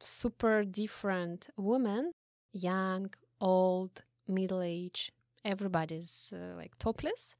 [0.00, 2.12] super different women,
[2.52, 5.12] young, old, middle age
[5.44, 7.36] everybody's uh, like topless.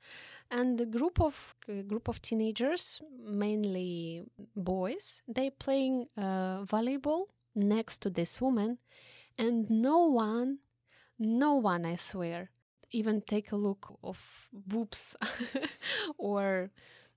[0.51, 4.22] And the group of uh, group of teenagers mainly
[4.55, 8.79] boys they playing uh, volleyball next to this woman.
[9.38, 10.59] And no one
[11.18, 12.51] no one i swear
[12.90, 15.16] even take a look of boobs
[16.18, 16.70] or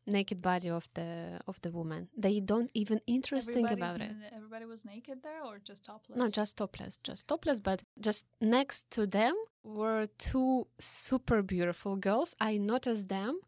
[0.09, 2.09] naked body of the of the woman.
[2.17, 4.11] They don't even interesting about it.
[4.35, 6.17] Everybody was naked there, or just topless?
[6.17, 7.59] No, just topless, just topless.
[7.59, 12.35] But just next to them were two super beautiful girls.
[12.39, 13.39] I noticed them.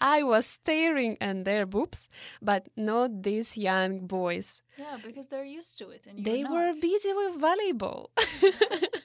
[0.00, 2.08] I was staring at their boobs,
[2.40, 4.60] but not these young boys.
[4.76, 8.06] Yeah, because they're used to it, and they were busy with volleyball.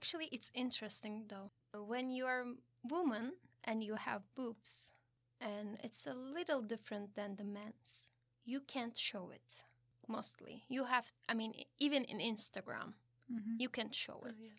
[0.00, 1.50] Actually, it's interesting though.
[1.78, 2.54] When you are a
[2.88, 3.34] woman
[3.64, 4.94] and you have boobs,
[5.42, 8.08] and it's a little different than the men's,
[8.46, 9.64] you can't show it
[10.08, 10.64] mostly.
[10.68, 12.94] You have, I mean, even in Instagram,
[13.30, 13.56] mm-hmm.
[13.58, 14.34] you can't show oh, it.
[14.38, 14.50] Oh, yeah.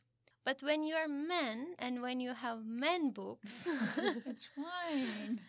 [0.46, 3.68] But when you are men and when you have men boobs,
[4.28, 5.40] it's fine.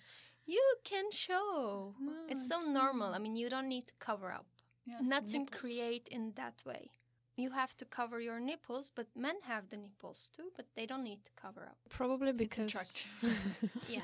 [0.47, 1.95] You can show.
[2.01, 2.73] No, it's, it's so fine.
[2.73, 3.13] normal.
[3.13, 4.47] I mean, you don't need to cover up.
[4.87, 6.91] Yes, Nothing create in that way
[7.37, 11.05] you have to cover your nipples, but men have the nipples too, but they don't
[11.05, 11.77] need to cover up.
[11.89, 13.05] Probably because
[13.89, 14.01] yeah,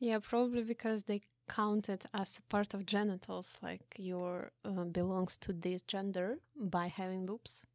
[0.00, 5.52] yeah, probably because they count it as part of genitals, like your uh, belongs to
[5.52, 7.66] this gender by having boobs.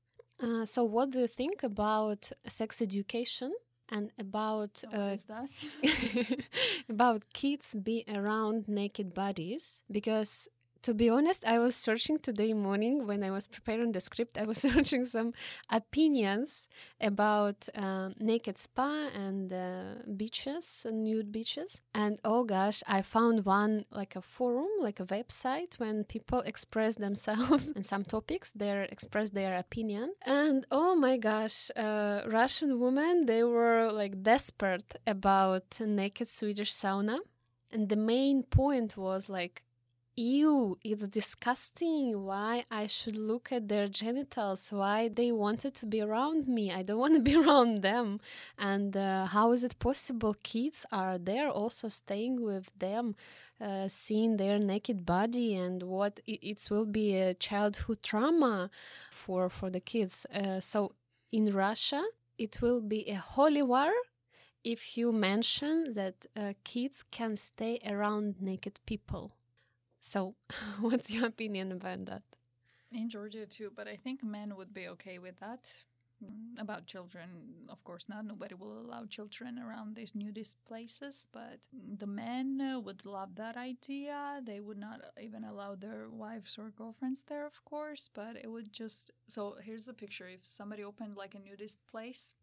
[0.42, 3.54] Uh, so, what do you think about sex education
[3.90, 6.46] and about uh, is that?
[6.90, 10.48] about kids be around naked bodies because
[10.82, 14.46] to be honest i was searching today morning when i was preparing the script i
[14.46, 15.34] was searching some
[15.70, 16.68] opinions
[17.02, 21.82] about um, naked spa and uh, beaches nude beaches.
[21.94, 26.96] And oh gosh i found one like a forum like a website when people express
[26.96, 30.14] themselves on some topics they express their opinion.
[30.26, 37.20] And oh my gosh uh, russian women they were like desperate about naked swedish sauna.
[37.72, 39.64] And the main point was like
[40.20, 42.26] ew, it's disgusting.
[42.26, 44.72] Why I should look at their genitals?
[44.72, 46.72] Why they wanted to be around me?
[46.72, 48.20] I don't want to be around them.
[48.58, 50.36] And uh, how is it possible?
[50.44, 53.16] Kids are there also staying with them,
[53.62, 58.70] uh, seeing their naked body, and what it, it will be a childhood trauma
[59.12, 60.26] for for the kids.
[60.34, 60.92] Uh, so
[61.32, 62.04] in Russia,
[62.38, 63.92] it will be a holy war
[64.64, 69.39] if you mention that uh, kids can stay around naked people.
[70.10, 70.34] So,
[70.82, 72.24] what's your opinion about that?
[72.92, 75.72] In Georgia too, but I think men would be okay with that.
[76.24, 77.30] Mm, About children,
[77.70, 78.26] of course not.
[78.26, 83.56] Nobody will allow children around these nudist places, but the men uh, would love that
[83.56, 84.42] idea.
[84.44, 88.74] They would not even allow their wives or girlfriends there, of course, but it would
[88.74, 89.12] just.
[89.28, 90.28] So here's a picture.
[90.28, 92.34] If somebody opened like a nudist place,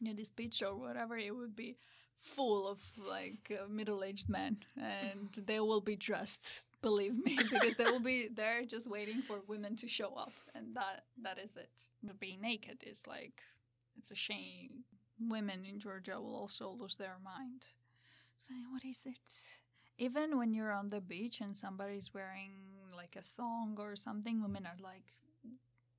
[0.00, 1.76] nudist beach or whatever, it would be
[2.18, 7.38] full of like uh, middle-aged men and they will be dressed believe me.
[7.50, 11.38] Because they will be there just waiting for women to show up and that that
[11.38, 11.82] is it.
[12.02, 13.42] But being naked is like
[13.96, 14.84] it's a shame.
[15.20, 17.68] Women in georgia will also lose their mind.
[18.38, 19.28] Saying what is it?
[19.98, 22.52] Even when you're on the beach and somebody's wearing
[22.96, 25.06] like a thong or something women are like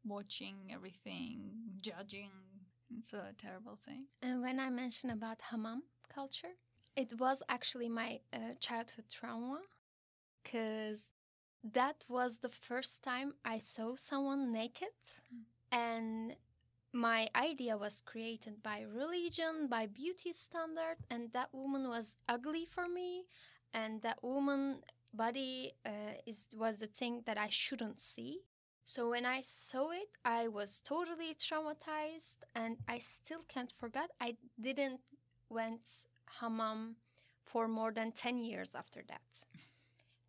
[0.06, 2.32] watching everything judging.
[3.00, 4.08] It's a terrible thing.
[4.22, 6.56] And when I mentioned about hammam culture,
[6.96, 9.62] it was actually my uh, childhood trauma
[10.44, 11.12] because
[11.64, 14.90] that was the first time I saw someone naked.
[15.72, 16.36] And
[16.94, 22.88] my idea was created by religion, by beauty standard, and that woman was ugly for
[22.88, 23.26] me.
[23.74, 24.82] And that woman
[25.14, 28.42] body uh, is was a thing that I shouldn't see.
[28.86, 34.12] So when I saw it, I was totally traumatized, and I still can't forget.
[34.20, 35.00] I didn't
[35.50, 36.06] went
[36.40, 36.98] hammam
[37.46, 39.46] for more than ten years after that,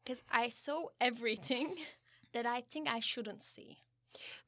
[0.05, 1.77] because I saw everything
[2.33, 3.79] that I think I shouldn't see.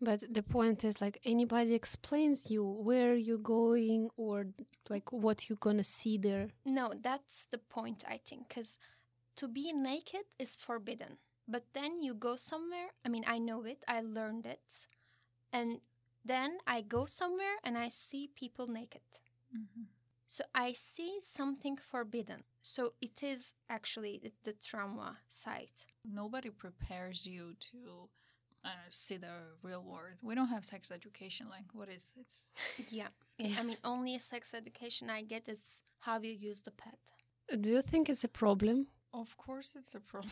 [0.00, 4.46] But the point is, like, anybody explains you where you're going or
[4.88, 6.48] like what you're gonna see there.
[6.64, 8.78] No, that's the point, I think, because
[9.36, 11.18] to be naked is forbidden.
[11.48, 14.86] But then you go somewhere, I mean, I know it, I learned it,
[15.52, 15.80] and
[16.24, 19.02] then I go somewhere and I see people naked.
[19.56, 19.82] Mm-hmm.
[20.26, 22.42] So I see something forbidden.
[22.62, 25.70] So it is actually the, the trauma side.
[26.04, 28.08] nobody prepares you to
[28.64, 29.28] I see the
[29.62, 30.16] real world.
[30.22, 31.46] We don't have sex education.
[31.48, 32.52] Like, what is this?
[32.90, 33.08] Yeah.
[33.58, 36.98] I mean, only sex education I get is how you use the pad.
[37.60, 40.30] Do you think it's a problem Of course, it's a problem.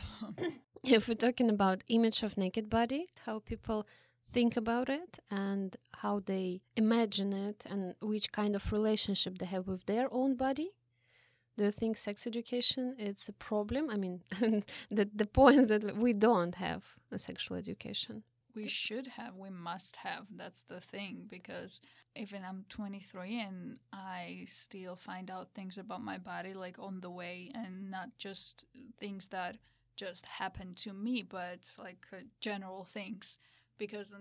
[0.82, 3.86] if we're talking about image of naked body, how people
[4.34, 9.66] think about it and how they imagine it and which kind of relationship they have
[9.68, 10.70] with their own body?
[11.56, 13.84] Do you think sex education is a problem?
[13.94, 14.16] I mean,
[14.98, 16.82] the the point is that we don't have
[17.16, 18.16] a sexual education.
[18.54, 20.24] we should have, we must have.
[20.42, 21.14] That's the thing.
[21.36, 21.80] Because
[22.14, 27.10] even I'm 23 and I still find out things about my body like on the
[27.10, 28.64] way and not just
[29.02, 29.58] things that
[29.96, 33.38] just happen to me, but like uh, general things.
[33.78, 34.14] Because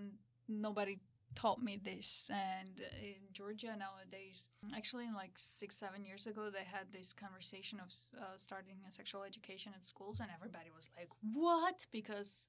[0.48, 0.98] nobody
[1.34, 2.30] taught me this.
[2.32, 7.88] And in Georgia nowadays, actually, like six, seven years ago, they had this conversation of
[8.20, 11.86] uh, starting a sexual education at schools, and everybody was like, What?
[11.92, 12.46] Because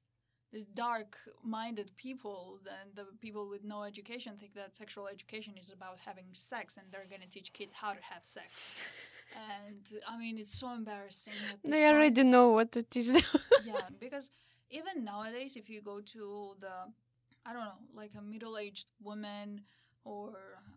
[0.51, 5.97] these dark-minded people and the people with no education think that sexual education is about
[6.05, 8.77] having sex and they're going to teach kids how to have sex
[9.51, 11.33] and i mean it's so embarrassing
[11.63, 11.83] They point.
[11.93, 13.23] already know what to teach them.
[13.65, 14.29] yeah because
[14.75, 16.75] even nowadays if you go to the
[17.45, 19.61] i don't know like a middle-aged woman
[20.03, 20.33] or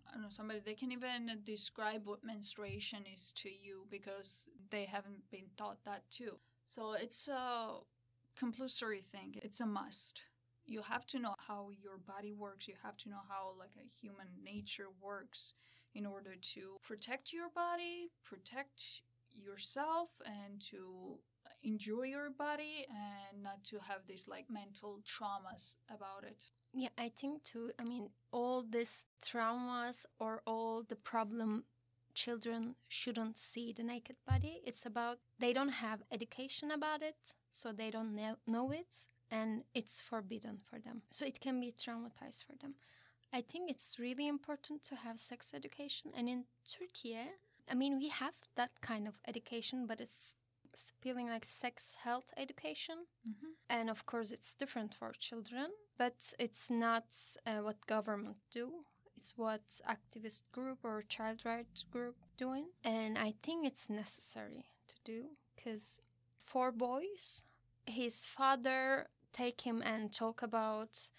[0.08, 4.84] i don't know somebody they can even describe what menstruation is to you because they
[4.84, 6.38] haven't been taught that too.
[6.66, 7.78] So it's a
[8.36, 9.36] compulsory thing.
[9.42, 10.22] It's a must.
[10.66, 12.68] You have to know how your body works.
[12.68, 15.54] You have to know how like a human nature works
[15.94, 21.18] in order to protect your body protect yourself and to
[21.62, 27.08] enjoy your body and not to have these like mental traumas about it Yeah, I
[27.08, 27.72] think too.
[27.78, 31.64] I mean, all these traumas or all the problem
[32.14, 34.60] children shouldn't see the naked body.
[34.64, 37.16] It's about they don't have education about it,
[37.50, 38.14] so they don't
[38.46, 41.02] know, it, and it's forbidden for them.
[41.08, 42.74] So it can be traumatized for them.
[43.32, 47.16] I think it's really important to have sex education, and in Turkey,
[47.70, 50.34] I mean, we have that kind of education, but it's
[51.00, 53.06] feeling like sex health education.
[53.26, 53.52] Mhm.
[53.68, 57.06] And of course, it's different for children, but it's not
[57.46, 58.84] uh, what government do.
[59.16, 62.66] It's what activist group or child right group doing.
[62.84, 66.00] And I think it's necessary to do because
[66.38, 67.44] for boys,
[67.86, 71.10] his father take him and talk about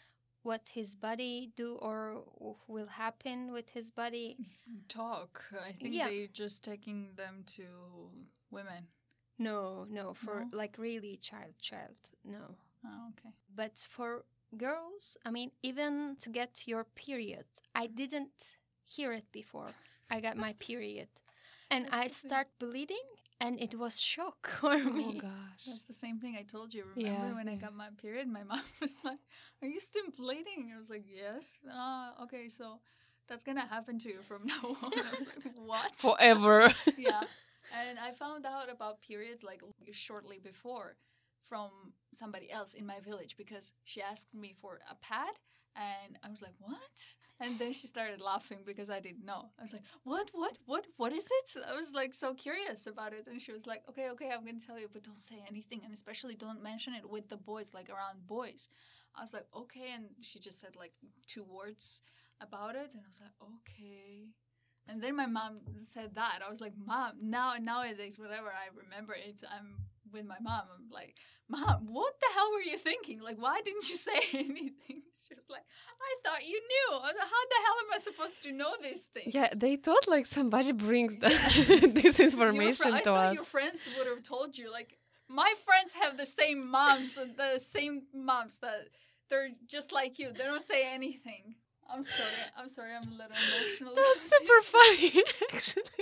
[0.43, 2.23] what his body do or
[2.67, 4.37] will happen with his body
[4.87, 5.43] Talk.
[5.67, 6.07] I think Yeah.
[6.07, 7.65] they just taking them to
[8.49, 8.87] women.
[9.39, 10.57] No no for No?
[10.57, 13.33] like really child child no Oh, okay.
[13.55, 14.23] But for
[14.57, 19.75] girls, I mean, even to get your period, I didn't hear it before
[20.09, 21.09] I got my period.
[21.71, 23.07] And I start bleeding,
[23.39, 25.19] and it was shock for Oh me.
[25.19, 25.63] gosh.
[25.67, 26.85] That's the same thing I told you.
[26.85, 28.27] Remember Yeah, when I got my period?
[28.27, 29.19] My mom was like,
[29.61, 32.79] "Are you still bleeding?" I was like, "Yes." Uh, okay, so
[33.27, 34.93] that's gonna happen to you from now on.
[35.07, 36.73] I was like, "What?" Forever.
[36.97, 37.25] yeah.
[37.71, 39.61] And I found out about periods like
[39.91, 40.97] shortly before
[41.47, 45.35] from somebody else in my village because she asked me for a pad
[45.75, 49.51] and I was like, "What?" And then she started laughing because I didn't know.
[49.57, 50.29] I was like, "What?
[50.33, 50.57] What?
[50.65, 50.85] What?
[50.97, 54.09] What is it?" I was like so curious about it and she was like, "Okay,
[54.11, 57.29] okay, I'm to tell you, but don't say anything and especially don't mention it with
[57.29, 58.69] the boys like around boys."
[59.15, 60.93] I was like, "Okay." And she just said like
[61.27, 62.01] two words
[62.41, 64.33] about it and I was like, "Okay."
[64.89, 66.39] And then my mom said that.
[66.45, 69.75] I was like, Mom, now nowadays, whenever I remember it, I'm
[70.11, 70.63] with my mom.
[70.75, 71.15] I'm like,
[71.47, 73.21] Mom, what the hell were you thinking?
[73.21, 75.03] Like, why didn't you say anything?
[75.27, 75.63] She was like,
[76.01, 76.99] I thought you knew.
[76.99, 79.33] How the hell am I supposed to know these things?
[79.33, 81.29] Yeah, they thought like somebody brings the,
[81.93, 84.71] this fr- information I to thought your friends would have told you.
[84.71, 88.87] Like, my friends have the same moms, the same moms that
[89.29, 90.31] they're just like you.
[90.31, 91.55] They don't say anything.
[91.93, 92.29] I'm sorry.
[92.57, 92.91] I'm sorry.
[92.95, 93.95] I'm a little emotional.
[93.95, 95.23] That's super funny,
[95.53, 95.83] actually.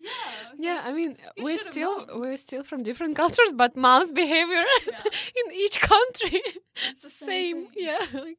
[0.00, 0.10] Yeah.
[0.10, 2.20] I Yeah, like, I mean, we're still known.
[2.20, 4.98] we're still from different cultures, but mom's behavior is
[5.40, 6.42] in each country
[6.90, 7.66] It's the same same.
[7.74, 8.38] Yeah, like,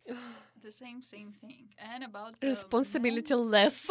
[0.62, 3.90] the same same thing and about responsibility less.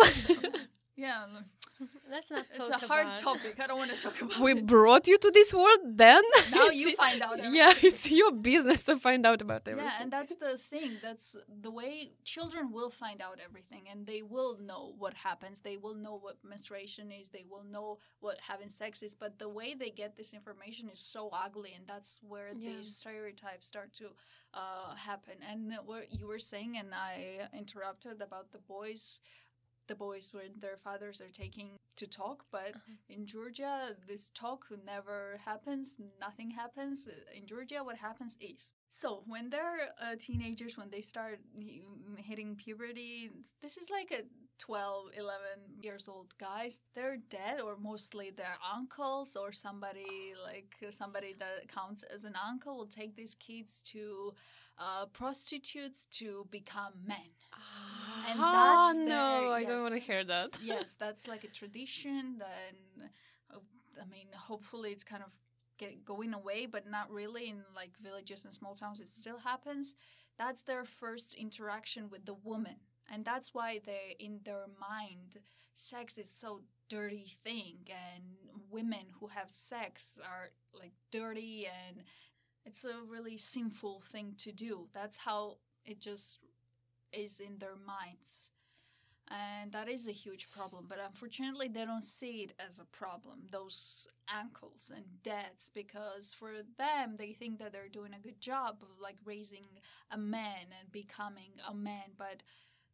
[0.96, 1.44] Yeah look,
[2.08, 3.58] Let's not it's talk a hard topic.
[3.58, 4.64] I don't want to talk about we it.
[4.64, 6.22] brought you to this world, then?
[6.52, 9.90] Now you find out Yeah, it's your business to find out about everything.
[9.90, 10.92] yeah and that's the thing.
[11.02, 11.36] That's
[11.66, 15.60] the way children will find out everything and they will know what happens.
[15.60, 17.30] They will know what menstruation is.
[17.30, 19.16] They will know what having sex is.
[19.16, 22.70] But the way they get this information is so ugly and that's where Yeah.
[22.70, 24.06] these stereotypes start to
[24.54, 25.34] uh, happen.
[25.50, 29.20] And what you were saying and i interrupted about the boys
[29.86, 32.74] the boys when their fathers are taking to talk but
[33.08, 37.08] in georgia this talk never happens nothing happens.
[37.36, 41.38] In georgia what happens is so when they're uh, teenagers when they start
[42.16, 43.30] hitting puberty
[43.62, 44.24] this is like a
[44.58, 45.40] 12 11
[45.80, 51.68] years old guys they're dead or mostly their uncles or somebody like uh, somebody that
[51.68, 54.32] counts as an uncle will take these kids to
[54.78, 57.30] uh, prostitutes to become men
[58.28, 60.50] and oh no, I don't want to hear that.
[60.62, 62.38] yes, that's like a tradition.
[62.38, 63.08] Then,
[63.52, 63.58] uh,
[64.00, 65.32] I mean, hopefully it's kind of
[65.78, 67.48] get going away, but not really.
[67.48, 69.94] In like villages and small towns, it still happens.
[70.36, 72.76] That's their first interaction with the woman,
[73.10, 75.38] and that's why they, in their mind,
[75.74, 78.24] sex is so dirty thing, and
[78.70, 82.02] women who have sex are like dirty, and
[82.64, 84.88] it's a really sinful thing to do.
[84.92, 86.38] That's how it just
[87.16, 88.50] is in their minds
[89.28, 93.38] and that is a huge problem but unfortunately they don't see it as a problem
[93.50, 98.76] those ankles and deaths because for them they think that they're doing a good job
[98.82, 99.64] of like raising
[100.10, 102.42] a man and becoming a man but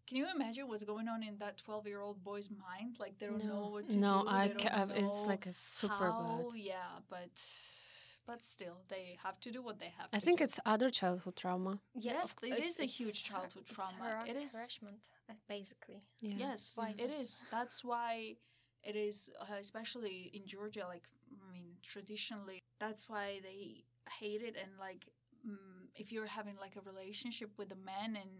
[0.06, 3.26] can you imagine what's going on in that 12 year old boy's mind like they
[3.26, 3.98] don't know what to do.
[3.98, 6.60] no, do I, they ca- don't it's like a super how, bad.
[6.60, 6.76] yeah
[7.08, 7.28] but
[8.30, 10.44] but still they have to do what they have I to think do.
[10.44, 11.72] it's other childhood trauma.
[11.94, 13.98] Yes, of- it it's- a huge childhood it's trauma.
[14.04, 14.52] har- It is.
[14.54, 16.00] harassment, uh, basically.
[16.20, 16.34] Yeah.
[16.44, 18.36] Yes, Why it that's- That's why
[18.90, 20.84] it is, uh, especially in Georgia.
[20.94, 21.06] Like,
[21.46, 23.84] I mean, traditionally, that's why they
[24.20, 24.54] hate it.
[24.62, 25.02] And like,
[25.46, 28.32] mm, if you're having like a relationship with a man and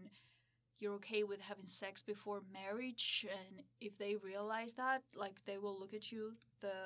[0.79, 5.77] you're okay with having sex before marriage, and if they realize that, like, they will
[5.81, 6.23] look at you
[6.65, 6.77] the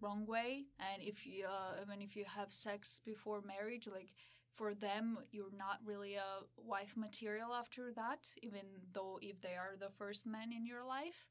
[0.00, 0.66] wrong way.
[0.78, 4.10] And if you, uh, even if you have sex before marriage, like
[4.54, 8.62] for them you're not really a wife material after that even
[8.92, 11.28] though if they are the first man in your life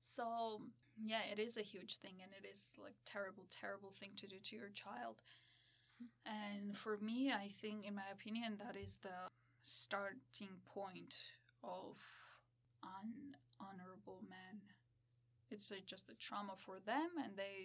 [0.00, 0.62] so
[0.96, 4.36] yeah, it is a huge thing, and it is like terrible, terrible thing to do
[4.42, 5.16] to your child.
[6.26, 9.28] And for me, I think, in my opinion, that is the
[9.62, 11.14] starting point
[11.62, 11.98] of
[12.82, 14.51] un- honorable men.
[15.52, 17.56] It's a, just a trauma for them, and they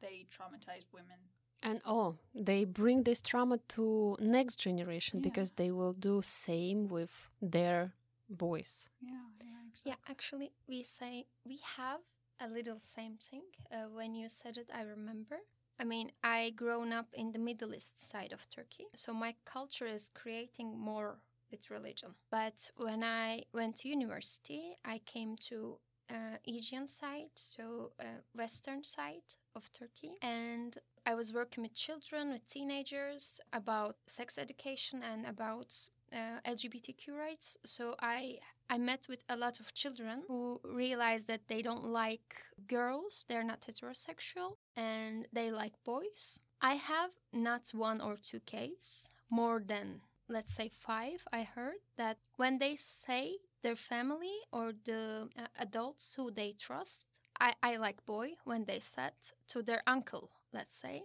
[0.00, 1.18] they traumatize women.
[1.62, 5.28] And oh, they bring this trauma to next generation Yeah.
[5.28, 7.92] because they will do same with their
[8.28, 8.90] boys.
[9.00, 9.90] Yeah, yeah, exactly.
[9.90, 12.00] Yeah, actually, we say we have
[12.40, 13.44] a little same thing.
[13.72, 15.38] Uh, when you said it, I remember.
[15.78, 19.86] I mean, I grown up in the Middle East side of Turkey, so my culture
[19.86, 21.18] is creating more
[21.50, 22.14] with religion.
[22.30, 25.78] But when I went to university, I came to
[26.10, 30.76] uh, Aegean side, so uh, western side of Turkey, and
[31.06, 35.76] I was working with children, with teenagers about sex education and about
[36.12, 37.56] uh, LGBTQ rights.
[37.64, 38.38] So I
[38.70, 42.36] I met with a lot of children who realized that they don't like
[42.66, 46.40] girls, they're not heterosexual, and they like boys.
[46.62, 51.22] I have not one or two cases, more than let's say five.
[51.32, 57.06] I heard that when they say their family or the uh, adults who they trust,
[57.40, 59.14] I, I like boy when they said
[59.48, 61.02] to their uncle, let's say,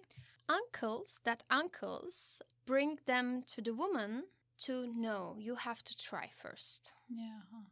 [0.47, 4.25] uncles, that uncles bring them to the woman
[4.65, 6.93] to know you have to try first.
[7.09, 7.41] Yeah.
[7.51, 7.69] huh.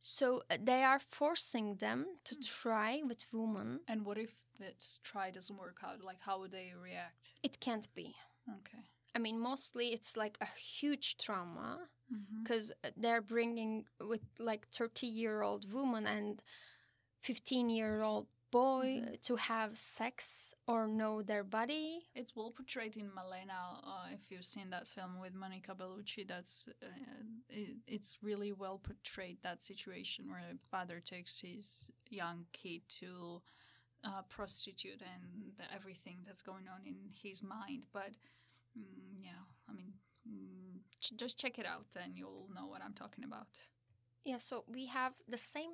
[0.00, 3.80] So uh, they are forcing them to try with women.
[3.88, 6.02] And what if this try doesn't work out?
[6.04, 7.32] Like, how would they react?
[7.42, 8.14] It can't be.
[8.48, 8.82] Okay.
[9.16, 12.42] I mean, mostly it's like a huge trauma Mm-hmm.
[12.42, 16.42] because they're bringing with like 30 year old woman and
[17.22, 19.20] 15 year old boy Mhm.
[19.22, 22.08] to have sex or know their body.
[22.14, 23.80] It's well portrayed in Malena.
[23.82, 26.86] Uh, if you've seen that film with Monica Bellucci, that's uh,
[27.48, 33.42] it, it's really well portrayed that situation where a father takes his young kid to
[34.04, 37.86] uh, prostitute and the, everything that's going on in his mind.
[37.92, 38.12] But
[38.78, 39.94] mm, yeah, I mean,
[40.28, 43.48] mm, ch- just check it out and you'll know what I'm talking about.
[44.24, 45.70] Yeah, so we have the same,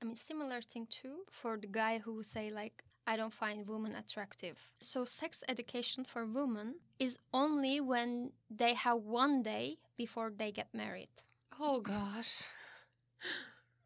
[0.00, 3.94] I mean, similar thing too for the guy who say like, I don't find women
[3.94, 4.58] attractive.
[4.80, 10.68] So sex education for women is only when they have one day before they get
[10.74, 11.10] married.
[11.58, 12.44] Oh gosh.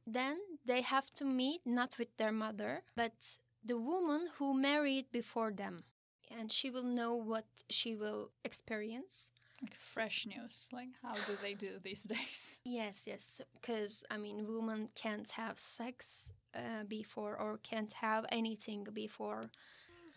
[0.07, 5.53] Then they have to meet not with their mother, but the woman who married before
[5.53, 5.85] them.
[6.31, 9.31] And she will know what she will experience.
[9.65, 10.69] Like fresh news.
[10.73, 12.59] Like, how do they do these days?
[12.65, 13.41] Yes, yes.
[13.55, 19.43] Because, I mean, women can't have sex uh, before or can't have anything before.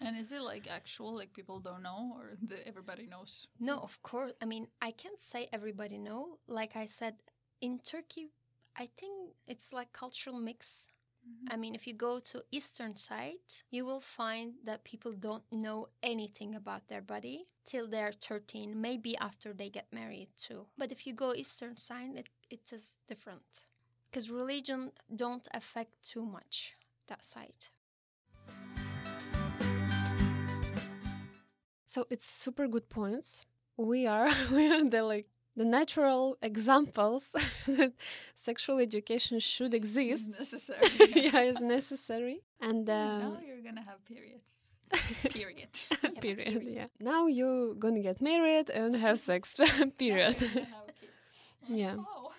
[0.02, 3.48] And is it like actual, like people don't know, or the, everybody knows?
[3.60, 4.34] No, of course.
[4.42, 6.40] I mean, I can't say everybody know.
[6.48, 7.16] Like I said,
[7.62, 8.32] in Turkey,
[8.76, 10.90] I think it's like cultural mix.
[11.50, 15.88] I mean, if you go to eastern side, you will find that people don't know
[16.02, 20.66] anything about their body till they're 13, maybe after they get married too.
[20.78, 23.66] But if you go eastern side, it, it is different.
[24.10, 26.76] Because religion don't affect too much
[27.08, 27.68] that side.
[31.86, 33.46] So it's super good points.
[33.78, 37.36] We are we are the like the natural examples
[37.68, 37.94] that
[38.36, 40.30] sexual education should It's exist.
[40.40, 40.88] necessary.
[41.16, 42.42] yeah, is necessary.
[42.62, 44.77] And now um, you're gonna have periods.
[45.30, 45.70] Period.
[46.22, 46.22] period.
[46.22, 46.64] period.
[46.64, 46.88] Yeah.
[47.00, 49.60] Now you're gonna get married and have sex.
[49.98, 50.42] period.
[50.42, 51.48] Now you're gonna have kids.
[51.68, 51.96] Yeah.
[51.96, 52.32] wow.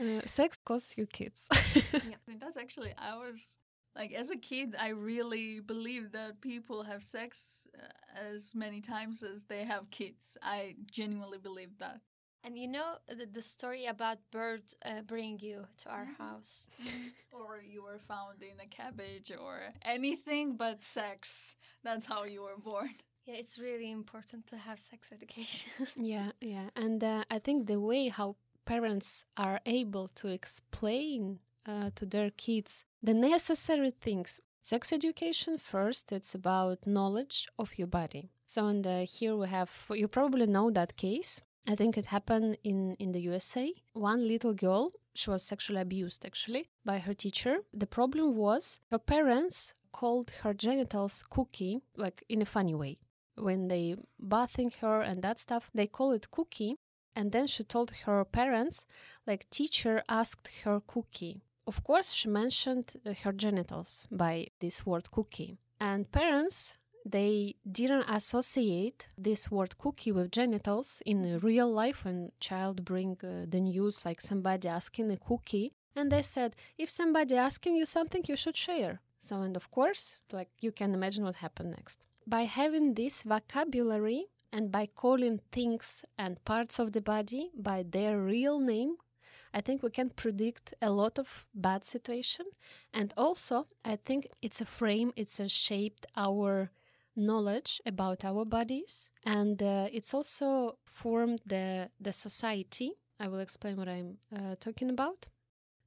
[0.00, 1.46] Uh, sex costs you kids.
[1.50, 3.56] I mean, that's actually I was
[3.96, 7.86] like as a kid I really believed that people have sex uh,
[8.34, 10.38] as many times as they have kids.
[10.42, 12.00] I genuinely believed that.
[12.42, 16.68] And you know the, the story about bird uh, bring you to our house.
[17.32, 21.56] or you were found in a cabbage or anything but sex.
[21.84, 22.94] That's how you were born.
[23.26, 25.70] Yeah, it's really important to have sex education.
[25.96, 26.70] yeah, yeah.
[26.74, 32.30] And uh, I think the way how parents are able to explain uh, to their
[32.30, 34.40] kids the necessary things.
[34.62, 38.30] Sex education first, it's about knowledge of your body.
[38.46, 41.42] So, and uh, here we have, you probably know that case.
[41.66, 43.72] I think it happened in, in the USA.
[43.92, 47.58] One little girl, she was sexually abused actually by her teacher.
[47.72, 52.98] The problem was her parents called her genitals cookie, like in a funny way.
[53.36, 56.76] When they bathing her and that stuff, they call it cookie.
[57.16, 58.86] And then she told her parents,
[59.26, 61.42] like, teacher asked her cookie.
[61.66, 65.58] Of course, she mentioned uh, her genitals by this word cookie.
[65.80, 72.84] And parents, they didn't associate this word cookie with genitals in real life when child
[72.84, 77.76] bring uh, the news like somebody asking a cookie and they said if somebody asking
[77.76, 81.70] you something you should share So, and of course, like you can imagine what happened
[81.72, 82.06] next.
[82.26, 88.18] By having this vocabulary and by calling things and parts of the body by their
[88.18, 88.96] real name,
[89.52, 92.46] I think we can predict a lot of bad situation.
[92.94, 96.70] And also, I think it's a frame, it's a shaped our
[97.20, 103.76] knowledge about our bodies and uh, it's also formed the the society i will explain
[103.76, 105.28] what i'm uh, talking about.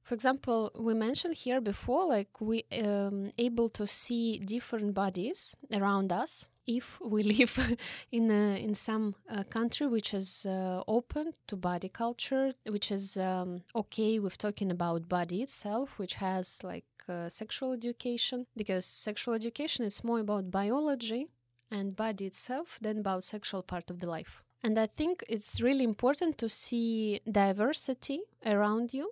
[0.04, 6.12] For example we mentioned here before like we um, able to see different bodies around
[6.12, 7.76] us if we live
[8.12, 13.16] in a, in some uh, country which is uh, open to body culture which is
[13.16, 19.34] um, okay with talking about body itself which has like uh, sexual education because sexual
[19.34, 21.28] education is more about biology
[21.70, 24.42] and body itself than about sexual part of the life.
[24.62, 29.10] And i think it's really important to see diversity around you.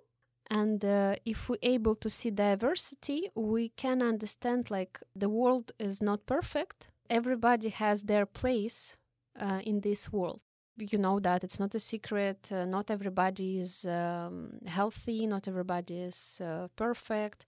[0.49, 6.01] And uh, if we're able to see diversity we can understand like the world is
[6.01, 6.89] not perfect.
[7.09, 8.95] Everybody has their place
[9.39, 10.41] uh, in this world.
[10.77, 15.97] You know that it's not a secret uh, not everybody is um, healthy not everybody
[15.99, 17.45] is uh, perfect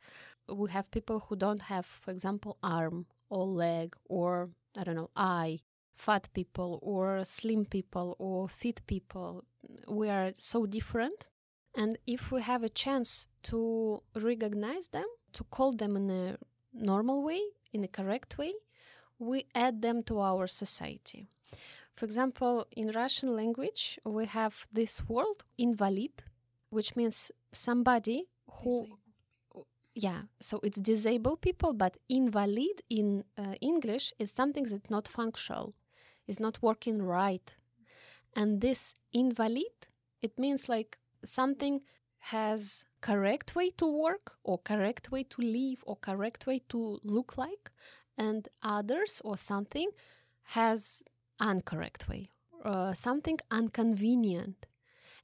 [0.50, 5.10] we have people who don't have for example arm or leg or i don't know
[5.16, 5.60] eye
[5.96, 9.44] fat people or slim people or fit people
[9.88, 11.28] we are so different
[11.76, 16.38] and if we have a chance to recognize them, to call them in a
[16.74, 17.42] normal way,
[17.74, 18.54] in a correct way,
[19.20, 21.28] we add them to our society.
[21.94, 26.24] For example, in Russian language, we have this word invalid,
[26.70, 28.98] which means somebody who.
[29.96, 35.74] Yeah, so it's disabled people, but invalid in uh, English is something that's not functional,
[36.28, 37.56] is not working right.
[38.36, 39.88] And this invalid,
[40.22, 41.82] it means like something
[42.20, 47.38] has correct way to work or correct way to live or correct way to look
[47.38, 47.72] like
[48.18, 49.90] and others or something
[50.44, 51.04] has
[51.40, 52.32] incorrect way
[52.64, 54.66] uh, something inconvenient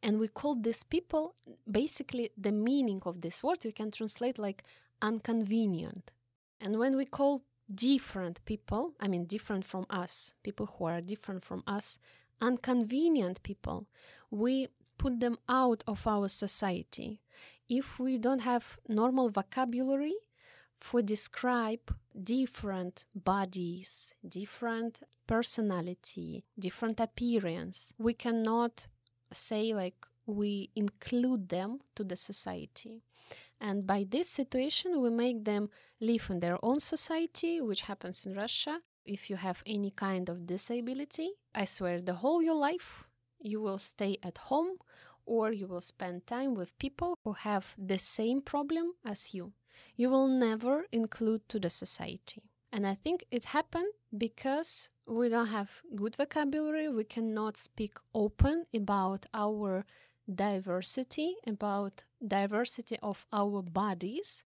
[0.03, 1.35] and we call these people
[1.69, 4.63] basically the meaning of this word you can translate like
[5.03, 6.11] inconvenient.
[6.59, 7.41] And when we call
[7.73, 11.97] different people i mean different from us people who are different from us
[12.41, 13.87] inconvenient people
[14.29, 14.67] we
[15.01, 17.19] put them out of our society.
[17.67, 20.13] If we don't have normal vocabulary
[20.75, 28.87] for describe different bodies different personality different appearance we cannot
[29.33, 33.01] say like we include them to the society
[33.59, 35.69] and by this situation we make them
[35.99, 40.45] live in their own society which happens in russia if you have any kind of
[40.45, 43.07] disability i swear the whole your life
[43.39, 44.77] you will stay at home
[45.25, 49.53] or you will spend time with people who have the same problem as you.
[49.95, 52.43] You will never include to the society.
[52.71, 58.65] And I think it happened because we don't have good vocabulary, we cannot speak open
[58.73, 59.85] about our
[60.33, 64.43] diversity, about diversity of our bodies,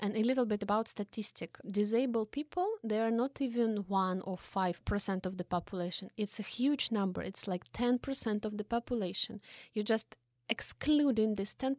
[0.00, 1.56] and a little bit about statistic.
[1.70, 6.10] Disabled people, they are not even 1 or 5% of the population.
[6.16, 7.22] It's a huge number.
[7.22, 9.40] It's like 10% of the population.
[9.72, 10.16] You're just
[10.48, 11.76] excluding this 10%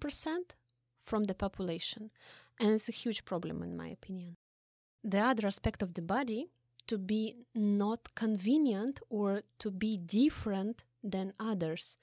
[0.98, 2.10] from the population.
[2.60, 4.38] And it's a huge problem, in my opinion.
[5.04, 6.48] The other aspect of the body,
[6.88, 11.98] to be not convenient or to be different than others.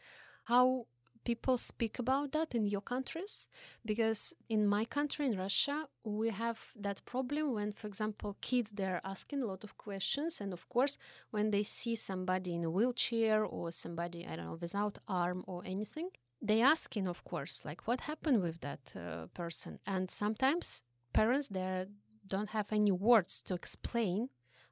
[0.45, 0.87] How
[1.25, 3.47] people speak about that in your countries?
[3.85, 9.01] Because in my country in russia we have that problem when for example kids they're
[9.05, 10.41] asking a lot of questions.
[10.41, 10.99] And of course
[11.31, 15.63] when they see somebody in a wheelchair or somebody i don't know without arm or
[15.65, 16.11] anything
[16.43, 19.79] they asking of course like what happened with that uh, person?
[19.87, 21.87] And sometimes parents they
[22.27, 24.29] don't have any words to explain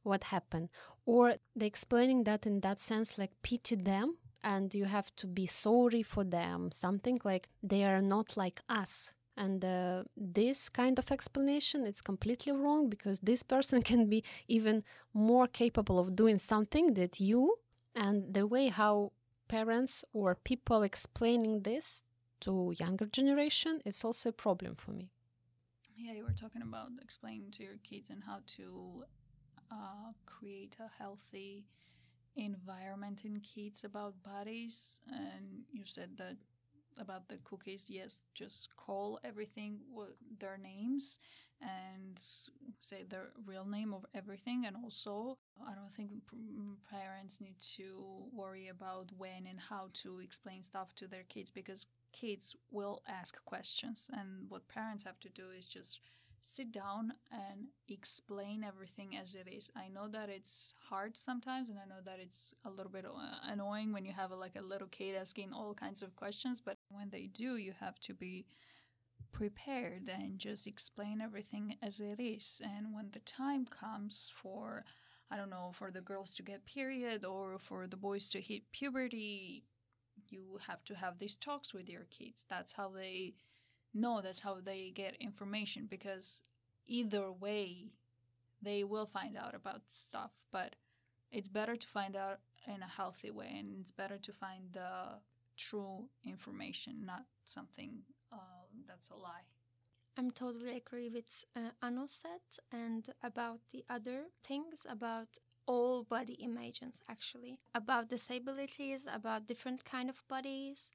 [0.08, 0.68] what happened.
[1.06, 5.46] Or they explaining that in that sense like pity them and you have to be
[5.46, 9.14] sorry for them something like they are not like us.
[9.36, 14.82] And uh, this kind of explanation it's completely wrong because this person can be even
[15.14, 17.58] more capable of doing something that you
[17.94, 19.12] and the way how
[19.48, 22.04] parents or people explaining this
[22.40, 25.10] to younger generation is also a problem for me.
[25.96, 29.04] Yeah you were talking about explaining to your kids and how to
[29.70, 31.64] uh, create a healthy
[32.36, 35.00] environment in kids about bodies.
[35.12, 36.36] And you said that
[37.00, 39.78] about the cookies yes just call everything
[40.40, 41.18] their names
[41.62, 42.20] and
[42.80, 44.64] say the real name of everything.
[44.66, 46.10] And also i don't think
[46.90, 51.86] parents need to worry about when and how to explain stuff to their kids because
[52.12, 54.10] kids will ask questions.
[54.12, 56.00] And what parents have to do is just
[56.40, 59.70] sit down and explain everything as it is.
[59.76, 63.34] I know that it's hard sometimes, and I know that it's a little bit uh,
[63.44, 66.60] annoying when you have a, like a little kid asking all kinds of questions.
[66.60, 68.46] But when they do, you have to be
[69.32, 72.62] prepared and just explain everything as it is.
[72.64, 74.84] And when the time comes for,
[75.30, 78.72] I don't know, for the girls to get period or for the boys to hit
[78.72, 79.64] puberty,
[80.28, 82.44] you have to have these talks with your kids.
[82.48, 83.34] That's how they
[83.98, 86.42] know, that's how they get information because
[86.86, 87.92] either way,
[88.62, 90.32] they will find out about stuff.
[90.50, 90.76] But
[91.30, 95.20] it's better to find out in a healthy way and it's better to find the
[95.56, 97.98] true information, not something
[98.32, 99.46] um, that's a lie.
[100.16, 102.40] I'm totally agree with uh, Ano said
[102.72, 110.08] and about the other things about all body images actually about disabilities about different kind
[110.08, 110.92] of bodies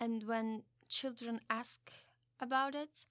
[0.00, 1.92] and when children ask
[2.40, 3.06] about it.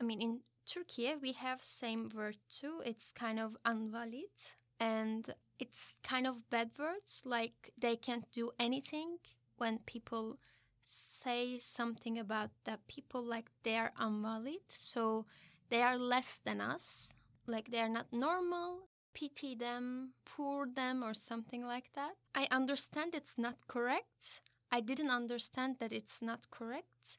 [0.00, 2.82] I mean in turkey we have same word too.
[2.84, 4.36] It's kind of invalid
[4.78, 7.22] and it's kind of bad words.
[7.24, 9.18] Like they can't do anything
[9.56, 10.38] when people
[10.82, 14.60] say something about the people like they are invalid.
[14.68, 15.26] So
[15.68, 17.14] they are less than us.
[17.46, 18.88] Like they are not normal.
[19.14, 22.12] Pity them poor them or something like that.
[22.34, 24.42] I understand it's not correct.
[24.70, 27.18] I didn't understand that it's not correct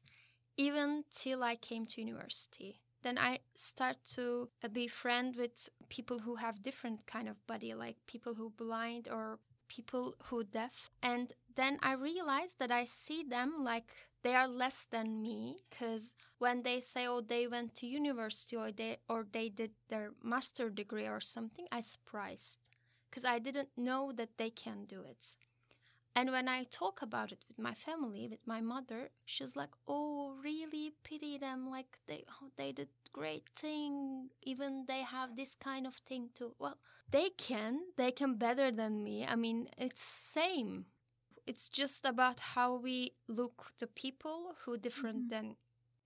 [0.60, 6.20] even till i came to university then i start to uh, be friend with people
[6.20, 9.40] who have different kind of body like people who blind or
[9.70, 10.90] people who deaf.
[11.02, 13.90] And then i realized that i see them like
[14.24, 18.72] they are less than me because when they say oh they went to university or
[18.72, 22.60] they or they did their master degree or something i surprised
[23.10, 25.36] because i didn't know that they can do it
[26.20, 30.34] and when i talk about it with my family with my mother she's like oh
[30.44, 35.88] really pity them like they oh, they did great thing even they have this kind
[35.88, 36.54] of thing too.
[36.60, 36.78] Well
[37.10, 39.26] they can they can better than me.
[39.26, 40.86] I mean it's same.
[41.48, 45.48] It's just about how we look to people who different mm-hmm.
[45.48, 45.56] than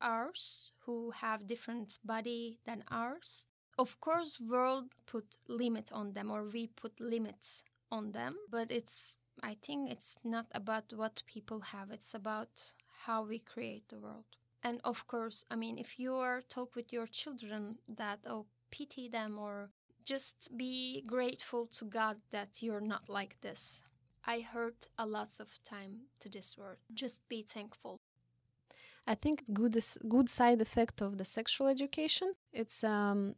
[0.01, 3.47] ours who have different body than ours.
[3.77, 9.17] Of course world put limit on them or we put limits on them but it's
[9.43, 12.73] i think it's not about what people have it's about
[13.05, 14.25] how we create the world.
[14.63, 19.09] And of course i mean if you are talk with your children that oh pity
[19.09, 19.69] them or
[20.05, 23.83] just be grateful to god that you're not like this.
[24.25, 27.99] I heard a lots of time to this word just be thankful.
[29.05, 29.77] I think good
[30.07, 33.35] good side effect of the sexual education it's um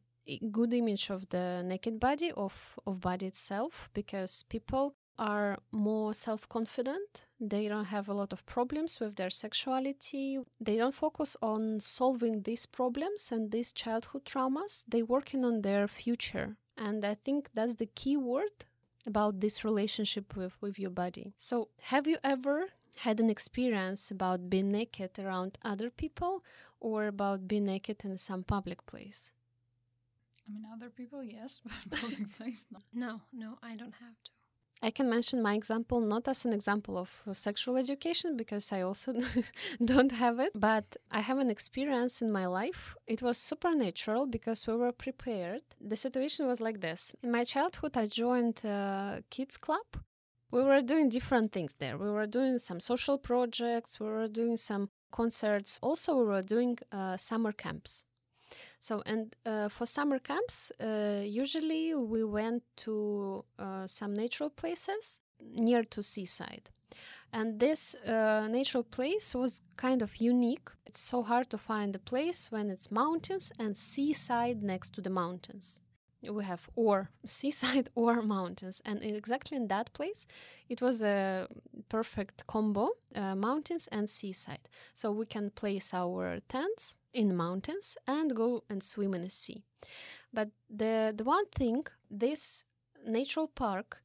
[0.52, 6.48] good image of the naked body of of body itself because people are more self
[6.50, 7.26] confident.
[7.40, 10.40] They don't have a lot of problems with their sexuality.
[10.60, 14.86] They don't focus on solving these problems and these childhood traumas.
[14.88, 16.58] They're working on their future.
[16.78, 18.66] And I think that's the key word
[19.08, 21.34] about this relationship with, with your body.
[21.38, 22.66] So, have you ever
[22.98, 26.44] had an experience about being naked around other people
[26.80, 29.32] or about being naked in some public place?
[30.48, 32.80] I mean, other people, yes, but public place, no.
[32.94, 34.32] No, no, I don't have to.
[34.82, 39.14] I can mention my example not as an example of sexual education because I also
[39.86, 42.96] don't have it, but I have an experience in my life.
[43.08, 45.62] It was supernatural because we were prepared.
[45.80, 47.16] The situation was like this.
[47.24, 49.86] In my childhood, I joined a kids club.
[50.52, 51.98] We were doing different things there.
[51.98, 55.80] We were doing some social projects, we were doing some concerts.
[55.82, 58.06] Also, we were doing uh, summer camps.
[58.88, 65.22] So, and uh, for summer camps, uh, usually we went to uh, some natural places
[65.42, 66.70] near to seaside.
[67.34, 70.70] And this uh, natural place was kind of unique.
[70.86, 75.10] It's so hard to find a place when it's mountains and seaside next to the
[75.10, 75.82] mountains
[76.30, 78.82] we have or seaside or mountains.
[78.86, 80.28] And exactly in that place
[80.70, 81.48] it was a
[81.90, 84.68] perfect combo uh, mountains and seaside.
[84.94, 89.64] So we can place our tents in mountains and go and swim in the sea.
[90.34, 92.66] But the the one thing this
[93.06, 94.02] natural park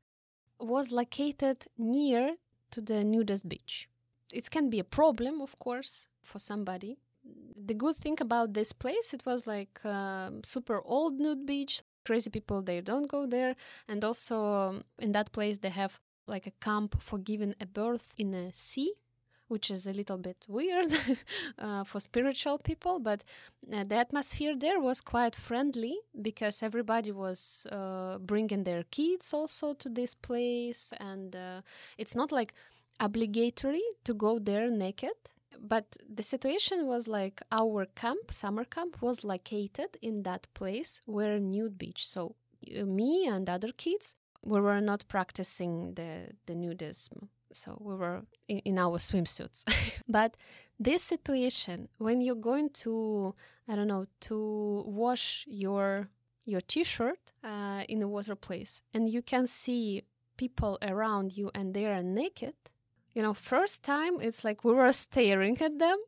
[0.59, 2.37] was located near
[2.71, 3.89] to the nudist beach.
[4.33, 6.99] It can be a problem of course for somebody.
[7.67, 12.31] The good thing about this place it was like uh, super old nude beach crazy
[12.31, 13.55] people they don't go there.
[13.87, 18.15] And also um, in that place they have like a camp for giving a birth
[18.17, 18.93] in a sea
[19.47, 20.93] which is a little bit weird
[21.59, 23.25] uh, for spiritual people, but
[23.73, 29.75] uh, the atmosphere there was quite friendly because everybody was uh, bringing their kids also
[29.75, 31.63] to this place, and uh,
[31.99, 32.55] it's not like
[33.01, 35.19] obligatory to go there naked
[35.61, 41.39] but the situation was like our camp, summer camp, was located in that place where
[41.39, 42.07] nude beach.
[42.07, 42.37] So
[42.79, 47.29] uh, me and other kids, we were not practicing the the nudism.
[47.53, 49.65] So we were in, in our swimsuits.
[50.09, 50.37] but
[50.79, 53.35] this situation, when you're going to,
[53.69, 56.09] I don't know, to wash your
[56.47, 60.05] your t-shirt uh, in a water place, and you can see
[60.37, 62.55] people around you and they are naked
[63.15, 65.99] you know, first time it's like we were staring at them.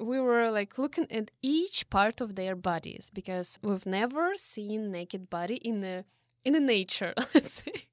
[0.00, 5.28] We were like looking at each part of their bodies because we've never seen naked
[5.30, 6.04] body in the
[6.44, 7.86] in the nature, let's say.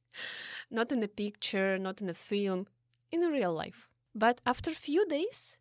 [0.70, 2.68] Not in a picture, not in a film,
[3.12, 3.90] in a real life.
[4.14, 5.58] But after a few days,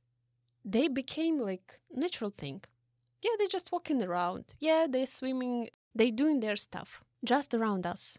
[0.64, 2.62] they became like natural thing.
[3.22, 4.54] Yeah, they're just walking around.
[4.60, 8.18] Yeah, they're swimming, they doing their stuff just around us.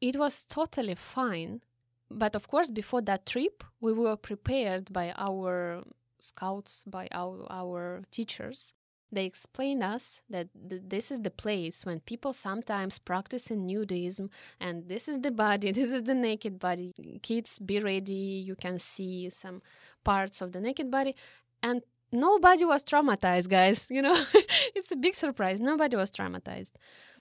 [0.00, 1.62] It was totally fine
[2.10, 5.82] but of course, before that trip, we were prepared by our
[6.18, 8.74] scouts, by our, our teachers.
[9.12, 14.30] They explained us that th- this is the place when people sometimes practice in nudism,
[14.60, 16.92] and this is the body, this is the naked body.
[17.22, 18.44] Kids, be ready.
[18.48, 19.62] You can see some
[20.04, 21.14] parts of the naked body,
[21.62, 21.82] and
[22.12, 23.90] nobody was traumatized, guys.
[23.96, 24.16] You know,
[24.74, 25.60] it's a big surprise.
[25.60, 26.72] Nobody was traumatized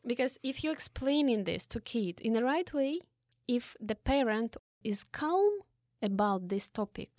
[0.05, 2.99] because if you explaining this to kid in the right way,
[3.47, 5.51] if the parent is calm
[6.01, 7.09] about this topic,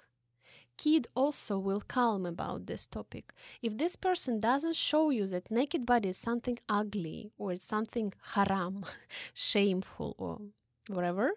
[0.78, 3.32] kid also will calm about this topic.
[3.60, 8.12] If this person doesn't show you that naked body is something ugly or it's something
[8.34, 8.84] haram,
[9.34, 10.40] shameful or
[10.88, 11.32] whatever,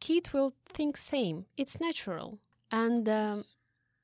[0.00, 1.46] kid will think same.
[1.56, 2.40] It's natural.
[2.72, 3.44] And um,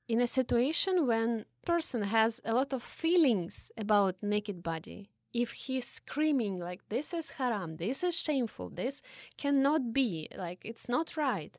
[0.09, 5.11] in a situation when person has a lot of feelings about naked body,
[5.43, 9.03] if he's screaming like this is haram this is shameful this
[9.43, 11.55] cannot be like it's not right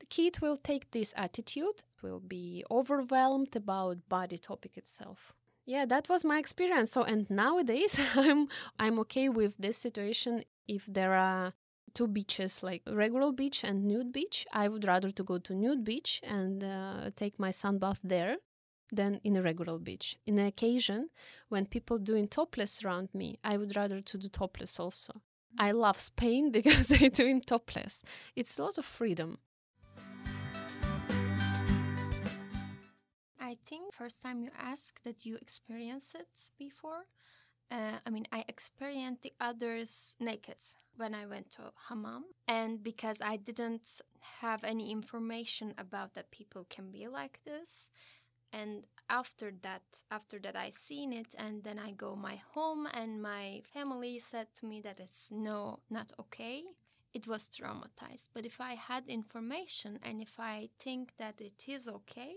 [0.00, 5.34] the kid will take this attitude will be overwhelmed about body topic itself.
[5.66, 6.90] Yeah that was my experience.
[6.92, 8.48] So and nowadays i'm
[8.78, 10.44] i'm okay with this situation.
[10.66, 11.54] If there are
[11.94, 15.84] two beaches like regular beach and nude beach i would rather to go to nude
[15.84, 18.36] beach and uh, take my sun bath there
[18.92, 20.16] than in a regular beach.
[20.26, 21.10] In an occasion
[21.48, 25.20] when people doing topless around me, I would rather to do topless also.
[25.58, 28.02] I love Spain because they doing topless.
[28.36, 29.38] It's a lot of freedom.
[33.40, 37.06] I think first time you ask that you experience it before.
[37.70, 40.56] Uh, I mean, I experienced the others naked
[40.96, 44.00] when I went to hammam, and because I didn't
[44.40, 47.90] have any information about that people can be like this,
[48.52, 53.22] and after that after that i seen it and then i go my home and
[53.22, 56.62] my family said to me that it's no not okay.
[57.14, 58.28] It was traumatized.
[58.34, 62.34] But if i had information and if i think that it is okay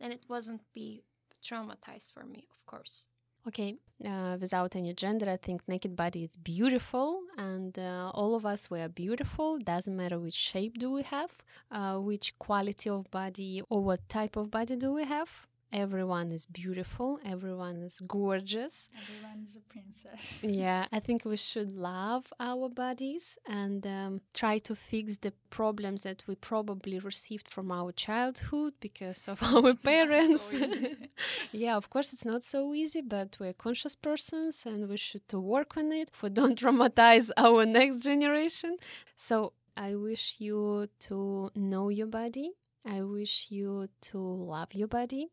[0.00, 1.02] then it wasn't be
[1.42, 3.06] traumatized for me of course
[3.46, 3.74] Okay,
[4.06, 8.70] uh, without any gender, I think naked body is beautiful, and uh, all of us
[8.70, 9.58] we are beautiful.
[9.58, 11.30] Doesn't matter which shape do we have,
[11.70, 16.46] uh, which quality of body or what type of body do we have everyone is
[16.46, 18.88] beautiful, everyone is gorgeous.
[18.96, 20.44] Everyone is a princess.
[20.46, 26.04] yeah, I think we should love our bodies and um, try to fix the problems
[26.04, 30.42] that we probably received from our childhood because of our it's parents.
[30.52, 30.66] So
[31.52, 35.76] yeah, of course, it's not so easy, but we're conscious persons and we should work
[35.76, 38.76] on it for don't traumatize our next generation.
[39.16, 42.52] So I wish you to know your body
[42.86, 45.28] I wish you to love your body.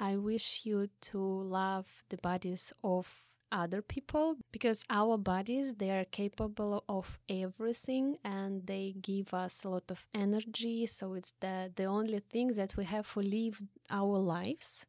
[0.00, 3.08] I wish you to love the bodies of
[3.52, 9.68] other people because our bodies they are capable of everything and they give us a
[9.68, 14.18] lot of energy so it's the the only thing that we have to live our
[14.18, 14.86] lives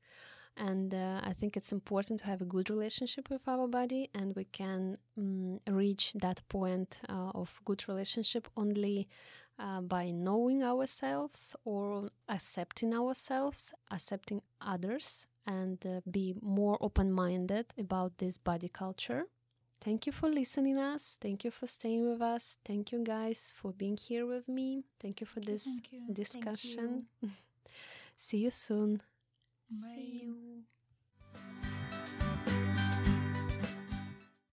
[0.56, 4.36] and uh, i think it's important to have a good relationship with our body and
[4.36, 9.08] we can um, reach that point uh, of good relationship only
[9.60, 17.68] uh, by knowing ourselves or accepting ourselves, accepting others, and uh, be more open minded
[17.78, 19.26] about this body culture.
[19.82, 21.18] Thank you for listening us.
[21.20, 22.58] Thank you for staying with us.
[22.64, 24.86] Thank you guys for being here with me.
[25.02, 25.82] Thank you for this
[26.12, 27.08] discussion.
[27.22, 27.30] You.
[28.18, 29.02] See you soon.
[29.70, 29.76] Bye.
[29.94, 30.64] See you.